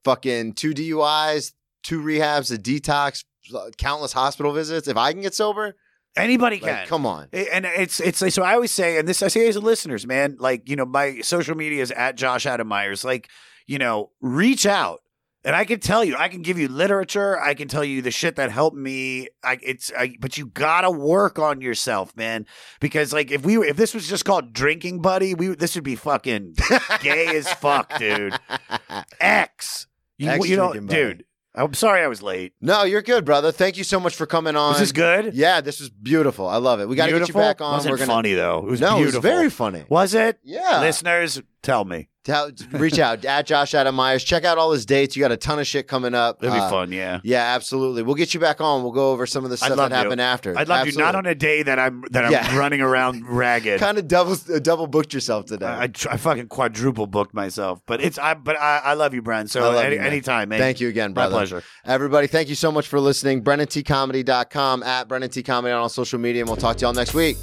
[0.03, 1.53] fucking two DUIs,
[1.83, 3.23] two rehabs, a detox,
[3.77, 5.75] countless hospital visits, if I can get sober,
[6.15, 6.87] Anybody like, can.
[6.87, 7.29] come on.
[7.31, 10.37] And it's it's like so I always say, and this I say as listeners, man,
[10.39, 13.03] like you know, my social media is at Josh Adam Meyers.
[13.03, 13.29] Like
[13.67, 15.01] you know, reach out,
[15.45, 18.11] and I can tell you, I can give you literature, I can tell you the
[18.11, 19.27] shit that helped me.
[19.43, 22.45] I it's I, but you gotta work on yourself, man,
[22.79, 25.83] because like if we were, if this was just called drinking buddy, we this would
[25.83, 26.55] be fucking
[27.01, 28.37] gay as fuck, dude.
[29.21, 29.87] X,
[30.17, 31.23] you, X you know, dude.
[31.55, 32.53] I'm sorry I was late.
[32.61, 33.51] No, you're good, brother.
[33.51, 34.73] Thank you so much for coming on.
[34.73, 35.33] Was this good?
[35.33, 36.47] Yeah, this was beautiful.
[36.47, 36.87] I love it.
[36.87, 37.41] We got to get you Beautiful?
[37.41, 37.73] back on.
[37.73, 38.59] Wasn't We're gonna funny though.
[38.59, 39.19] It was no, beautiful.
[39.19, 39.85] it was very funny.
[39.89, 40.39] Was it?
[40.43, 40.79] Yeah.
[40.81, 42.09] Listeners, tell me.
[42.71, 44.23] Reach out at Josh Adam Meyers.
[44.23, 45.15] Check out all his dates.
[45.15, 46.43] You got a ton of shit coming up.
[46.43, 47.19] It'll be Uh, fun, yeah.
[47.23, 48.03] Yeah, absolutely.
[48.03, 48.83] We'll get you back on.
[48.83, 50.57] We'll go over some of the stuff that happened after.
[50.57, 52.57] I'd love to not on a day that I'm that I'm Yeah.
[52.57, 53.79] running around ragged.
[53.79, 55.65] kind of double uh, double booked yourself today.
[55.65, 59.21] I, I, I fucking quadruple booked myself, but it's I but I, I love you,
[59.21, 59.43] Bren.
[59.43, 60.07] I So any, you, man.
[60.07, 60.59] anytime, man.
[60.59, 61.31] Thank you again, brother.
[61.33, 61.63] My pleasure.
[61.85, 63.43] Everybody, thank you so much for listening.
[63.43, 67.37] BrennanTComedy.com at BrennanTComedy on all social media, and we'll talk to y'all next week.